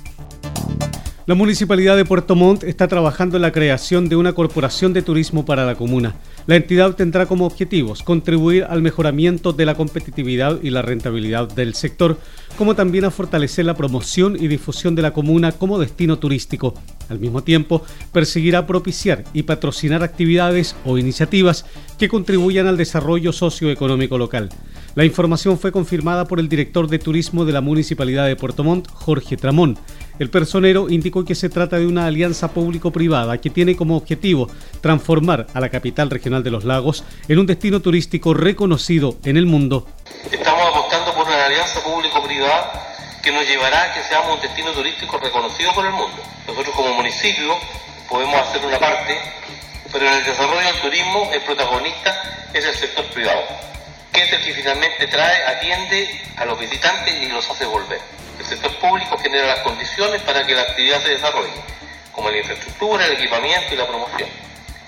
La 1.29 1.35
municipalidad 1.35 1.95
de 1.95 2.07
Puerto 2.07 2.35
Montt 2.35 2.65
está 2.65 2.89
trabajando 2.89 3.37
en 3.37 3.43
la 3.43 3.53
creación 3.53 4.09
de 4.09 4.17
una 4.17 4.33
corporación 4.33 4.95
de 4.95 5.03
turismo 5.03 5.45
para 5.45 5.67
la 5.67 5.75
comuna. 5.75 6.15
La 6.47 6.57
entidad 6.57 6.95
tendrá 6.95 7.27
como 7.27 7.45
objetivos 7.45 8.03
contribuir 8.03 8.65
al 8.65 8.81
mejoramiento 8.81 9.53
de 9.53 9.67
la 9.67 9.75
competitividad 9.75 10.59
y 10.63 10.71
la 10.71 10.81
rentabilidad 10.81 11.47
del 11.53 11.75
sector, 11.75 12.17
como 12.57 12.75
también 12.75 13.05
a 13.05 13.11
fortalecer 13.11 13.67
la 13.67 13.77
promoción 13.77 14.43
y 14.43 14.49
difusión 14.49 14.95
de 14.95 15.03
la 15.03 15.13
comuna 15.13 15.53
como 15.53 15.79
destino 15.79 16.19
turístico. 16.19 16.73
Al 17.11 17.21
mismo 17.21 17.45
tiempo, 17.45 17.83
perseguirá 18.11 18.67
propiciar 18.67 19.25
y 19.35 19.43
patrocinar 19.43 20.03
actividades 20.03 20.77
o 20.87 20.97
iniciativas 20.97 21.67
que 21.99 22.09
contribuyan 22.09 22.67
al 22.67 22.79
desarrollo 22.79 23.35
socioeconómico 23.35 24.17
local. 24.17 24.49
La 24.95 25.05
información 25.05 25.59
fue 25.59 25.73
confirmada 25.73 26.25
por 26.25 26.41
el 26.41 26.49
director 26.49 26.89
de 26.89 26.99
turismo 26.99 27.45
de 27.45 27.53
la 27.53 27.61
Municipalidad 27.61 28.27
de 28.27 28.35
Puerto 28.35 28.65
Montt, 28.65 28.89
Jorge 28.91 29.37
Tramón. 29.37 29.79
El 30.19 30.31
personero 30.31 30.91
indicó 30.91 31.25
que 31.25 31.37
se 31.37 31.49
trata 31.49 31.79
de 31.79 31.87
una 31.87 32.07
alianza 32.07 32.49
público-privada 32.49 33.39
que 33.39 33.51
tiene 33.51 33.77
como 33.77 33.97
objetivo 33.97 34.49
transformar 34.81 35.47
a 35.55 35.61
la 35.61 35.69
capital 35.69 36.11
regional 36.11 36.43
de 36.43 36.51
los 36.51 36.65
lagos 36.65 37.05
en 37.29 37.39
un 37.39 37.47
destino 37.47 37.81
turístico 37.81 38.35
reconocido 38.35 39.17
en 39.25 39.37
el 39.37 39.47
mundo. 39.47 39.87
Estamos 40.31 40.75
apostando 40.75 41.15
por 41.15 41.27
una 41.27 41.45
alianza 41.45 41.81
público-privada 41.85 42.73
que 43.23 43.31
nos 43.31 43.47
llevará 43.47 43.85
a 43.85 43.95
que 43.95 44.03
seamos 44.09 44.35
un 44.35 44.43
destino 44.43 44.73
turístico 44.73 45.19
reconocido 45.19 45.73
por 45.73 45.87
el 45.87 45.93
mundo. 45.93 46.17
Nosotros 46.49 46.75
como 46.75 46.95
municipio 46.95 47.55
podemos 48.09 48.41
hacer 48.41 48.65
una 48.67 48.79
parte, 48.79 49.17
pero 49.93 50.05
en 50.05 50.15
el 50.15 50.25
desarrollo 50.25 50.67
del 50.67 50.81
turismo 50.81 51.31
el 51.33 51.43
protagonista 51.43 52.49
es 52.53 52.65
el 52.65 52.75
sector 52.75 53.05
privado, 53.07 53.43
que 54.13 54.23
es 54.23 54.33
el 54.33 54.43
que 54.43 54.53
finalmente 54.53 55.07
trae, 55.07 55.45
atiende 55.45 56.09
a 56.37 56.45
los 56.45 56.59
visitantes 56.59 57.23
y 57.23 57.29
los 57.29 57.49
hace 57.49 57.67
volver. 57.67 58.01
Sector 58.49 58.75
público 58.79 59.19
genera 59.19 59.47
las 59.47 59.61
condiciones 59.61 60.23
para 60.23 60.47
que 60.47 60.55
la 60.55 60.63
actividad 60.63 61.03
se 61.03 61.11
desarrolle, 61.11 61.53
como 62.13 62.31
la 62.31 62.39
infraestructura, 62.39 63.05
el 63.05 63.13
equipamiento 63.13 63.75
y 63.75 63.77
la 63.77 63.87
promoción. 63.87 64.29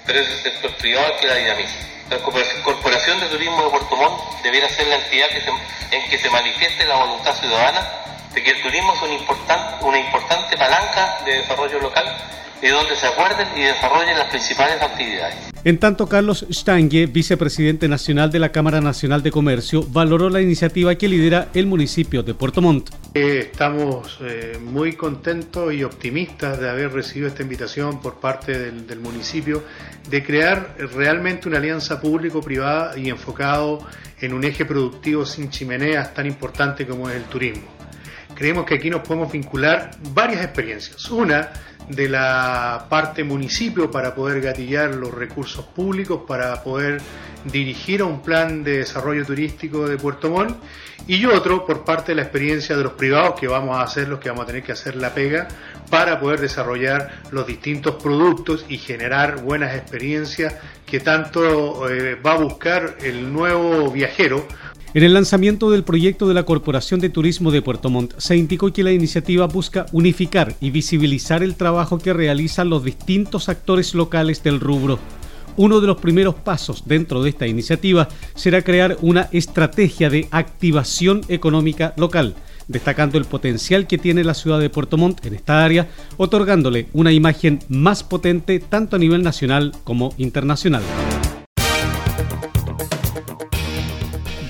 Pero 0.06 0.20
es 0.20 0.28
el 0.30 0.42
sector 0.42 0.74
privado 0.76 1.12
el 1.12 1.20
que 1.20 1.26
la 1.26 1.34
dinamiza. 1.34 1.74
La 2.08 2.18
Corporación 2.18 3.20
de 3.20 3.26
Turismo 3.26 3.62
de 3.62 3.70
Puerto 3.70 3.96
Montt 3.96 4.42
debiera 4.42 4.68
ser 4.68 4.86
la 4.88 4.96
entidad 4.96 5.28
en 5.90 6.10
que 6.10 6.18
se 6.18 6.30
manifieste 6.30 6.84
la 6.86 6.96
voluntad 6.96 7.34
ciudadana 7.38 7.86
de 8.32 8.42
que 8.42 8.50
el 8.50 8.62
turismo 8.62 8.94
es 8.94 9.02
una 9.82 9.98
importante 9.98 10.56
palanca 10.56 11.20
de 11.24 11.38
desarrollo 11.38 11.80
local 11.80 12.16
y 12.62 12.68
donde 12.68 12.96
se 12.96 13.06
acuerden 13.06 13.46
y 13.56 13.62
desarrollen 13.62 14.18
las 14.18 14.28
principales 14.28 14.80
actividades. 14.82 15.36
En 15.62 15.78
tanto, 15.78 16.06
Carlos 16.06 16.46
Stange, 16.50 17.04
vicepresidente 17.06 17.86
nacional 17.86 18.30
de 18.30 18.38
la 18.38 18.50
Cámara 18.50 18.80
Nacional 18.80 19.22
de 19.22 19.30
Comercio, 19.30 19.84
valoró 19.86 20.30
la 20.30 20.40
iniciativa 20.40 20.94
que 20.94 21.06
lidera 21.06 21.48
el 21.52 21.66
municipio 21.66 22.22
de 22.22 22.32
Puerto 22.32 22.62
Montt. 22.62 22.90
Eh, 23.12 23.50
estamos 23.52 24.18
eh, 24.22 24.58
muy 24.62 24.94
contentos 24.94 25.74
y 25.74 25.84
optimistas 25.84 26.58
de 26.58 26.70
haber 26.70 26.92
recibido 26.92 27.28
esta 27.28 27.42
invitación 27.42 28.00
por 28.00 28.20
parte 28.20 28.58
del, 28.58 28.86
del 28.86 29.00
municipio 29.00 29.62
de 30.08 30.24
crear 30.24 30.76
realmente 30.94 31.46
una 31.46 31.58
alianza 31.58 32.00
público-privada 32.00 32.98
y 32.98 33.10
enfocado 33.10 33.86
en 34.20 34.32
un 34.32 34.44
eje 34.44 34.64
productivo 34.64 35.26
sin 35.26 35.50
chimeneas 35.50 36.14
tan 36.14 36.26
importante 36.26 36.86
como 36.86 37.10
es 37.10 37.16
el 37.16 37.24
turismo. 37.24 37.79
Creemos 38.40 38.64
que 38.64 38.76
aquí 38.76 38.88
nos 38.88 39.02
podemos 39.02 39.30
vincular 39.30 39.90
varias 40.14 40.42
experiencias. 40.42 41.10
Una, 41.10 41.50
de 41.90 42.08
la 42.08 42.86
parte 42.88 43.22
municipio 43.22 43.90
para 43.90 44.14
poder 44.14 44.40
gatillar 44.40 44.94
los 44.94 45.12
recursos 45.12 45.66
públicos, 45.66 46.22
para 46.26 46.62
poder 46.62 47.02
dirigir 47.44 48.00
a 48.00 48.06
un 48.06 48.22
plan 48.22 48.64
de 48.64 48.78
desarrollo 48.78 49.26
turístico 49.26 49.86
de 49.86 49.98
Puerto 49.98 50.30
Montt 50.30 50.56
y 51.06 51.22
otro 51.26 51.66
por 51.66 51.84
parte 51.84 52.12
de 52.12 52.16
la 52.16 52.22
experiencia 52.22 52.78
de 52.78 52.82
los 52.82 52.92
privados 52.94 53.38
que 53.38 53.46
vamos 53.46 53.76
a 53.76 53.82
hacer 53.82 54.08
los 54.08 54.20
que 54.20 54.30
vamos 54.30 54.44
a 54.44 54.46
tener 54.46 54.62
que 54.62 54.72
hacer 54.72 54.96
la 54.96 55.12
pega 55.12 55.48
para 55.90 56.18
poder 56.18 56.40
desarrollar 56.40 57.20
los 57.32 57.46
distintos 57.46 58.02
productos 58.02 58.64
y 58.70 58.78
generar 58.78 59.42
buenas 59.42 59.74
experiencias 59.74 60.54
que 60.86 61.00
tanto 61.00 61.90
eh, 61.90 62.14
va 62.14 62.32
a 62.32 62.38
buscar 62.38 62.96
el 63.02 63.32
nuevo 63.32 63.90
viajero 63.90 64.46
En 64.92 65.04
el 65.04 65.14
lanzamiento 65.14 65.70
del 65.70 65.84
proyecto 65.84 66.26
de 66.26 66.34
la 66.34 66.42
Corporación 66.42 66.98
de 66.98 67.10
Turismo 67.10 67.52
de 67.52 67.62
Puerto 67.62 67.90
Montt 67.90 68.14
se 68.18 68.36
indicó 68.36 68.72
que 68.72 68.82
la 68.82 68.90
iniciativa 68.90 69.46
busca 69.46 69.86
unificar 69.92 70.56
y 70.60 70.70
visibilizar 70.70 71.44
el 71.44 71.54
trabajo 71.54 71.98
que 71.98 72.12
realizan 72.12 72.68
los 72.70 72.82
distintos 72.82 73.48
actores 73.48 73.94
locales 73.94 74.42
del 74.42 74.58
rubro. 74.58 74.98
Uno 75.56 75.80
de 75.80 75.86
los 75.86 76.00
primeros 76.00 76.34
pasos 76.34 76.82
dentro 76.86 77.22
de 77.22 77.30
esta 77.30 77.46
iniciativa 77.46 78.08
será 78.34 78.62
crear 78.62 78.96
una 79.00 79.28
estrategia 79.30 80.10
de 80.10 80.26
activación 80.32 81.20
económica 81.28 81.94
local, 81.96 82.34
destacando 82.66 83.16
el 83.16 83.26
potencial 83.26 83.86
que 83.86 83.98
tiene 83.98 84.24
la 84.24 84.34
ciudad 84.34 84.58
de 84.58 84.70
Puerto 84.70 84.96
Montt 84.96 85.24
en 85.24 85.34
esta 85.34 85.64
área, 85.64 85.88
otorgándole 86.16 86.88
una 86.94 87.12
imagen 87.12 87.60
más 87.68 88.02
potente 88.02 88.58
tanto 88.58 88.96
a 88.96 88.98
nivel 88.98 89.22
nacional 89.22 89.70
como 89.84 90.12
internacional. 90.18 90.82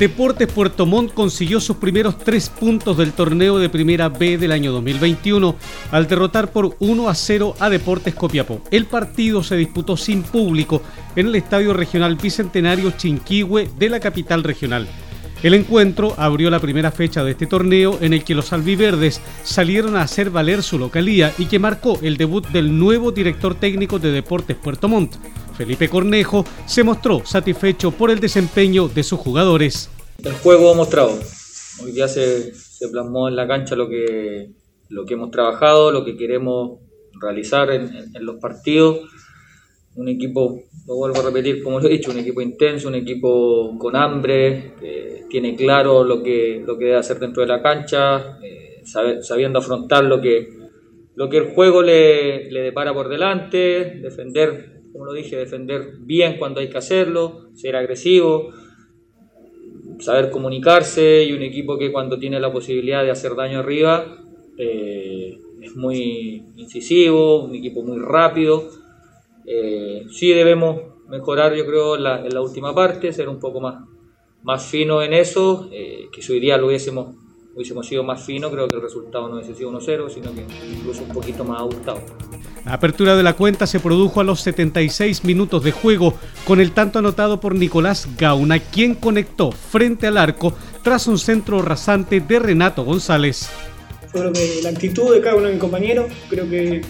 Deportes 0.00 0.50
Puerto 0.50 0.86
Montt 0.86 1.12
consiguió 1.12 1.60
sus 1.60 1.76
primeros 1.76 2.16
tres 2.16 2.48
puntos 2.48 2.96
del 2.96 3.12
torneo 3.12 3.58
de 3.58 3.68
Primera 3.68 4.08
B 4.08 4.38
del 4.38 4.50
año 4.50 4.72
2021 4.72 5.54
al 5.90 6.08
derrotar 6.08 6.52
por 6.52 6.74
1 6.78 7.10
a 7.10 7.14
0 7.14 7.54
a 7.60 7.68
Deportes 7.68 8.14
Copiapó. 8.14 8.62
El 8.70 8.86
partido 8.86 9.42
se 9.42 9.58
disputó 9.58 9.98
sin 9.98 10.22
público 10.22 10.80
en 11.16 11.26
el 11.26 11.34
Estadio 11.34 11.74
Regional 11.74 12.16
Bicentenario 12.16 12.92
Chinquihue 12.92 13.68
de 13.78 13.90
la 13.90 14.00
capital 14.00 14.42
regional. 14.42 14.88
El 15.42 15.52
encuentro 15.52 16.14
abrió 16.16 16.48
la 16.48 16.60
primera 16.60 16.90
fecha 16.90 17.22
de 17.22 17.32
este 17.32 17.46
torneo 17.46 17.98
en 18.00 18.14
el 18.14 18.24
que 18.24 18.34
los 18.34 18.54
albiverdes 18.54 19.20
salieron 19.44 19.96
a 19.96 20.02
hacer 20.02 20.30
valer 20.30 20.62
su 20.62 20.78
localía 20.78 21.34
y 21.36 21.44
que 21.44 21.58
marcó 21.58 21.98
el 22.00 22.16
debut 22.16 22.46
del 22.48 22.78
nuevo 22.78 23.12
director 23.12 23.54
técnico 23.54 23.98
de 23.98 24.12
Deportes 24.12 24.56
Puerto 24.56 24.88
Montt. 24.88 25.16
Felipe 25.60 25.90
Cornejo 25.90 26.42
se 26.64 26.82
mostró 26.82 27.20
satisfecho 27.26 27.90
por 27.90 28.10
el 28.10 28.18
desempeño 28.18 28.88
de 28.88 29.02
sus 29.02 29.20
jugadores. 29.20 29.90
El 30.24 30.32
juego 30.32 30.74
mostrado. 30.74 31.12
Hoy 31.84 31.92
día 31.92 32.08
se, 32.08 32.54
plasmó 32.90 33.28
en 33.28 33.36
la 33.36 33.46
cancha 33.46 33.76
lo 33.76 33.86
que, 33.86 34.52
lo 34.88 35.04
que 35.04 35.12
hemos 35.12 35.30
trabajado, 35.30 35.92
lo 35.92 36.02
que 36.02 36.16
queremos 36.16 36.78
realizar 37.20 37.70
en, 37.72 38.08
los 38.20 38.36
partidos. 38.36 39.00
Un 39.96 40.08
equipo, 40.08 40.62
lo 40.86 40.94
vuelvo 40.94 41.20
a 41.20 41.24
repetir 41.24 41.62
como 41.62 41.78
lo 41.78 41.88
he 41.88 41.92
dicho, 41.92 42.10
un 42.10 42.20
equipo 42.20 42.40
intenso, 42.40 42.88
un 42.88 42.94
equipo 42.94 43.76
con 43.78 43.96
hambre, 43.96 44.72
que 44.80 45.26
tiene 45.28 45.56
claro 45.56 46.04
lo 46.04 46.22
que, 46.22 46.62
lo 46.66 46.78
que 46.78 46.86
debe 46.86 46.96
hacer 46.96 47.18
dentro 47.18 47.42
de 47.42 47.48
la 47.48 47.60
cancha, 47.60 48.38
eh, 48.42 48.80
sabiendo 49.20 49.58
afrontar 49.58 50.04
lo 50.04 50.22
que, 50.22 50.48
lo 51.16 51.28
que 51.28 51.36
el 51.36 51.54
juego 51.54 51.82
le, 51.82 52.50
le 52.50 52.62
depara 52.62 52.94
por 52.94 53.10
delante, 53.10 54.00
defender 54.00 54.69
como 54.92 55.06
lo 55.06 55.12
dije, 55.12 55.36
defender 55.36 55.94
bien 56.00 56.36
cuando 56.38 56.60
hay 56.60 56.68
que 56.68 56.78
hacerlo, 56.78 57.50
ser 57.54 57.76
agresivo, 57.76 58.50
saber 59.98 60.30
comunicarse 60.30 61.24
y 61.24 61.32
un 61.32 61.42
equipo 61.42 61.78
que 61.78 61.92
cuando 61.92 62.18
tiene 62.18 62.40
la 62.40 62.52
posibilidad 62.52 63.04
de 63.04 63.10
hacer 63.10 63.34
daño 63.34 63.60
arriba 63.60 64.18
eh, 64.56 65.38
es 65.62 65.76
muy 65.76 66.44
incisivo, 66.56 67.44
un 67.44 67.54
equipo 67.54 67.82
muy 67.82 67.98
rápido. 67.98 68.68
Eh, 69.46 70.06
sí 70.10 70.32
debemos 70.32 70.80
mejorar, 71.08 71.54
yo 71.54 71.66
creo, 71.66 71.96
en 71.96 72.02
la, 72.04 72.40
última 72.40 72.74
parte, 72.74 73.12
ser 73.12 73.28
un 73.28 73.38
poco 73.38 73.60
más, 73.60 73.84
más 74.42 74.66
fino 74.66 75.02
en 75.02 75.12
eso, 75.12 75.68
eh, 75.72 76.08
que 76.12 76.32
hoy 76.32 76.40
día 76.40 76.56
lo 76.56 76.68
hubiésemos, 76.68 77.16
hubiésemos 77.54 77.86
sido 77.86 78.04
más 78.04 78.22
fino, 78.24 78.50
creo 78.50 78.68
que 78.68 78.76
el 78.76 78.82
resultado 78.82 79.28
no 79.28 79.34
hubiese 79.34 79.54
sido 79.54 79.70
1-0, 79.72 80.10
sino 80.10 80.32
que 80.32 80.46
incluso 80.72 81.02
un 81.02 81.10
poquito 81.10 81.44
más 81.44 81.60
ajustado. 81.60 82.00
La 82.64 82.74
apertura 82.74 83.16
de 83.16 83.22
la 83.22 83.34
cuenta 83.34 83.66
se 83.66 83.80
produjo 83.80 84.20
a 84.20 84.24
los 84.24 84.40
76 84.42 85.24
minutos 85.24 85.64
de 85.64 85.72
juego 85.72 86.14
con 86.46 86.60
el 86.60 86.72
tanto 86.72 86.98
anotado 86.98 87.40
por 87.40 87.54
Nicolás 87.54 88.08
Gauna, 88.18 88.58
quien 88.58 88.94
conectó 88.94 89.50
frente 89.50 90.06
al 90.06 90.18
arco 90.18 90.54
tras 90.82 91.06
un 91.06 91.18
centro 91.18 91.62
rasante 91.62 92.20
de 92.20 92.38
Renato 92.38 92.84
González. 92.84 93.48
Creo 94.12 94.32
que 94.32 94.60
la 94.62 94.70
actitud 94.70 95.14
de 95.14 95.20
cada 95.20 95.36
uno 95.36 95.46
de 95.46 95.52
mis 95.52 95.60
compañeros, 95.60 96.12
creo 96.28 96.48
que, 96.48 96.82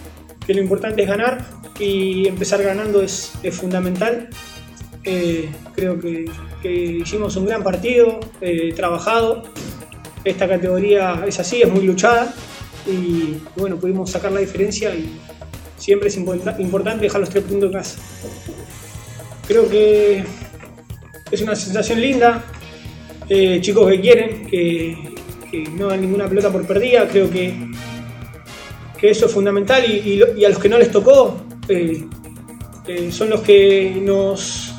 lo 0.49 0.61
importante 0.61 1.03
es 1.03 1.09
ganar 1.09 1.46
y 1.79 2.27
empezar 2.27 2.61
ganando 2.62 3.03
es, 3.03 3.33
fundamental. 3.53 4.29
Eh, 5.05 5.49
creo 5.77 5.99
que, 6.01 6.25
hicimos 7.01 7.37
un 7.37 7.46
gran 7.46 7.62
partido, 7.62 8.18
eh, 8.40 8.73
trabajado. 8.75 9.44
Esta 10.24 10.48
categoría 10.48 11.24
es 11.26 11.38
así, 11.40 11.62
es 11.62 11.70
muy 11.70 11.85
luchada 11.85 12.35
y 12.87 13.38
bueno, 13.56 13.76
pudimos 13.76 14.11
sacar 14.11 14.33
la 14.33 14.40
diferencia 14.40 14.94
y, 14.94 15.18
siempre 15.80 16.09
es 16.09 16.16
importante 16.16 17.02
dejar 17.02 17.20
los 17.20 17.30
tres 17.30 17.42
puntos 17.44 17.68
en 17.70 17.72
casa. 17.72 17.98
Creo 19.48 19.68
que 19.68 20.22
es 21.30 21.40
una 21.40 21.56
sensación 21.56 22.00
linda, 22.00 22.44
eh, 23.28 23.59
chicos 23.61 23.90
que 23.90 24.00
quieren, 24.00 24.46
que, 24.46 24.96
no 25.74 25.88
dan 25.88 26.00
ninguna 26.00 26.28
pelota 26.28 26.52
por 26.52 26.64
perdida, 26.64 27.09
creo 27.09 27.28
que, 27.28 27.52
que 28.96 29.11
eso 29.11 29.26
es 29.26 29.33
fundamental 29.33 29.83
y, 29.85 30.22
a 30.44 30.48
los 30.48 30.59
que 30.59 30.68
no 30.68 30.78
les 30.78 30.92
tocó 30.92 31.44
eh, 31.68 32.04
eh, 32.87 33.11
son 33.11 33.30
los 33.30 33.40
que 33.40 34.00
nos, 34.00 34.72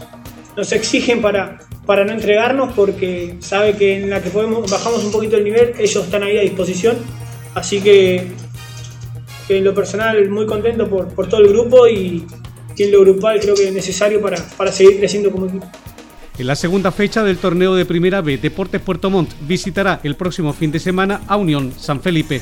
nos 0.55 0.71
exigen 0.71 1.21
para, 1.21 1.59
para 1.85 2.05
no 2.05 2.13
entregarnos 2.13 2.73
porque 2.73 3.35
sabe 3.39 3.75
que 3.75 3.97
en 3.97 4.09
la 4.09 4.21
que 4.21 4.29
podemos 4.29 4.69
bajamos 4.69 5.03
un 5.03 5.11
poquito 5.11 5.37
el 5.37 5.43
nivel, 5.43 5.73
ellos 5.77 6.03
están 6.03 6.23
ahí 6.23 6.37
a 6.37 6.41
disposición. 6.41 6.97
Así 7.53 7.81
que 7.81 8.31
en 9.49 9.63
lo 9.63 9.73
personal 9.73 10.29
muy 10.29 10.45
contento 10.45 10.89
por, 10.89 11.07
por 11.09 11.27
todo 11.27 11.41
el 11.41 11.49
grupo 11.49 11.87
y, 11.87 12.25
en 12.77 12.91
lo 12.91 13.01
grupal 13.01 13.39
creo 13.39 13.53
que 13.53 13.67
es 13.67 13.73
necesario 13.73 14.19
para, 14.21 14.37
para 14.57 14.71
seguir 14.71 14.97
creciendo 14.97 15.31
como 15.31 15.45
equipo. 15.45 15.69
En 16.39 16.47
la 16.47 16.55
segunda 16.55 16.91
fecha 16.91 17.23
del 17.23 17.37
torneo 17.37 17.75
de 17.75 17.85
Primera 17.85 18.21
B, 18.21 18.37
Deportes 18.37 18.81
Puerto 18.81 19.11
Montt 19.11 19.31
visitará 19.41 19.99
el 20.03 20.15
próximo 20.15 20.51
fin 20.53 20.71
de 20.71 20.79
semana 20.79 21.21
a 21.27 21.37
Unión 21.37 21.71
San 21.77 22.01
Felipe. 22.01 22.41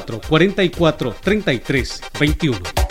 44 0.00 1.12
33 1.12 2.00
21. 2.12 2.87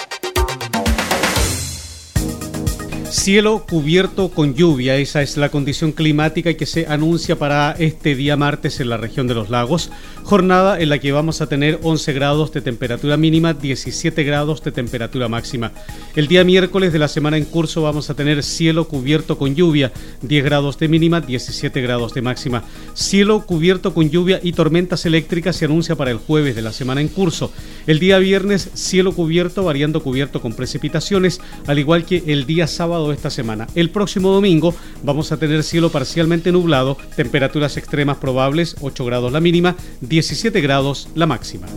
Cielo 3.10 3.66
cubierto 3.68 4.30
con 4.30 4.54
lluvia, 4.54 4.98
esa 4.98 5.22
es 5.22 5.38
la 5.38 5.48
condición 5.48 5.94
climática 5.94 6.54
que 6.56 6.66
se 6.66 6.88
anuncia 6.88 7.40
para 7.40 7.72
este 7.80 8.16
día 8.16 8.36
martes 8.36 8.82
en 8.82 8.90
la 8.90 8.98
región 8.98 9.28
de 9.28 9.34
los 9.34 9.50
lagos. 9.50 9.90
Jornada 10.24 10.78
en 10.78 10.90
la 10.90 11.00
que 11.00 11.14
vamos 11.14 11.40
a 11.40 11.48
tener 11.48 11.80
11 11.84 12.12
grados 12.12 12.52
de 12.52 12.60
temperatura 12.60 13.16
mínima, 13.16 13.54
17 13.54 14.24
grados 14.26 14.62
de 14.62 14.74
temperatura 14.74 15.30
máxima. 15.30 15.72
El 16.18 16.28
día 16.28 16.44
miércoles 16.44 16.92
de 16.92 17.00
la 17.00 17.08
semana 17.08 17.38
en 17.38 17.46
curso 17.46 17.82
vamos 17.82 18.10
a 18.10 18.14
tener 18.14 18.44
cielo 18.44 18.90
cubierto 18.90 19.38
con 19.38 19.56
lluvia, 19.56 19.94
10 20.24 20.44
grados 20.44 20.78
de 20.78 20.90
mínima, 20.90 21.22
17 21.22 21.82
grados 21.82 22.14
de 22.14 22.22
máxima. 22.22 22.64
Cielo 22.94 23.46
cubierto 23.46 23.94
con 23.94 24.10
lluvia 24.10 24.42
y 24.44 24.52
tormentas 24.52 25.06
eléctricas 25.06 25.56
se 25.56 25.66
anuncia 25.66 25.96
para 25.96 26.12
el 26.12 26.18
jueves 26.18 26.58
de 26.58 26.62
la 26.62 26.74
semana 26.74 27.00
en 27.00 27.08
curso. 27.08 27.54
El 27.88 28.00
día 28.00 28.18
viernes 28.20 28.70
cielo 28.74 29.14
cubierto, 29.14 29.64
variando 29.64 30.04
cubierto 30.04 30.42
con 30.42 30.54
precipitaciones, 30.54 31.40
al 31.68 31.80
igual 31.80 32.06
que 32.06 32.24
el 32.28 32.46
día 32.46 32.68
sábado 32.68 32.97
esta 33.12 33.30
semana. 33.30 33.68
El 33.76 33.90
próximo 33.90 34.32
domingo 34.32 34.74
vamos 35.04 35.32
a 35.32 35.38
tener 35.38 35.64
cielo 35.64 35.92
parcialmente 35.92 36.52
nublado, 36.52 36.98
temperaturas 37.16 37.78
extremas 37.78 38.18
probables, 38.18 38.76
8 38.82 39.06
grados 39.06 39.32
la 39.32 39.40
mínima, 39.40 39.76
17 40.02 40.62
grados 40.62 41.10
la 41.16 41.26
máxima. 41.26 41.68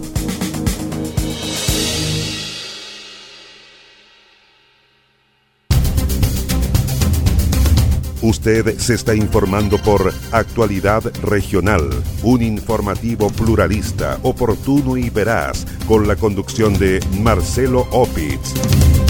Usted 8.22 8.78
se 8.78 8.94
está 8.94 9.14
informando 9.14 9.78
por 9.78 10.12
Actualidad 10.30 11.02
Regional, 11.22 11.88
un 12.22 12.42
informativo 12.42 13.30
pluralista, 13.30 14.18
oportuno 14.22 14.98
y 14.98 15.08
veraz, 15.08 15.66
con 15.86 16.06
la 16.06 16.16
conducción 16.16 16.78
de 16.78 17.00
Marcelo 17.22 17.88
Opitz. 17.92 19.09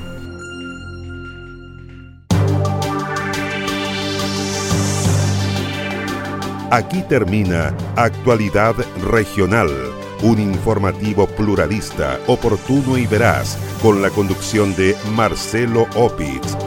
Aquí 6.70 7.02
termina 7.08 7.74
Actualidad 7.96 8.74
Regional, 9.10 9.70
un 10.20 10.38
informativo 10.38 11.26
pluralista, 11.26 12.20
oportuno 12.26 12.98
y 12.98 13.06
veraz, 13.06 13.56
con 13.80 14.02
la 14.02 14.10
conducción 14.10 14.76
de 14.76 14.94
Marcelo 15.14 15.86
Opitz 15.94 16.58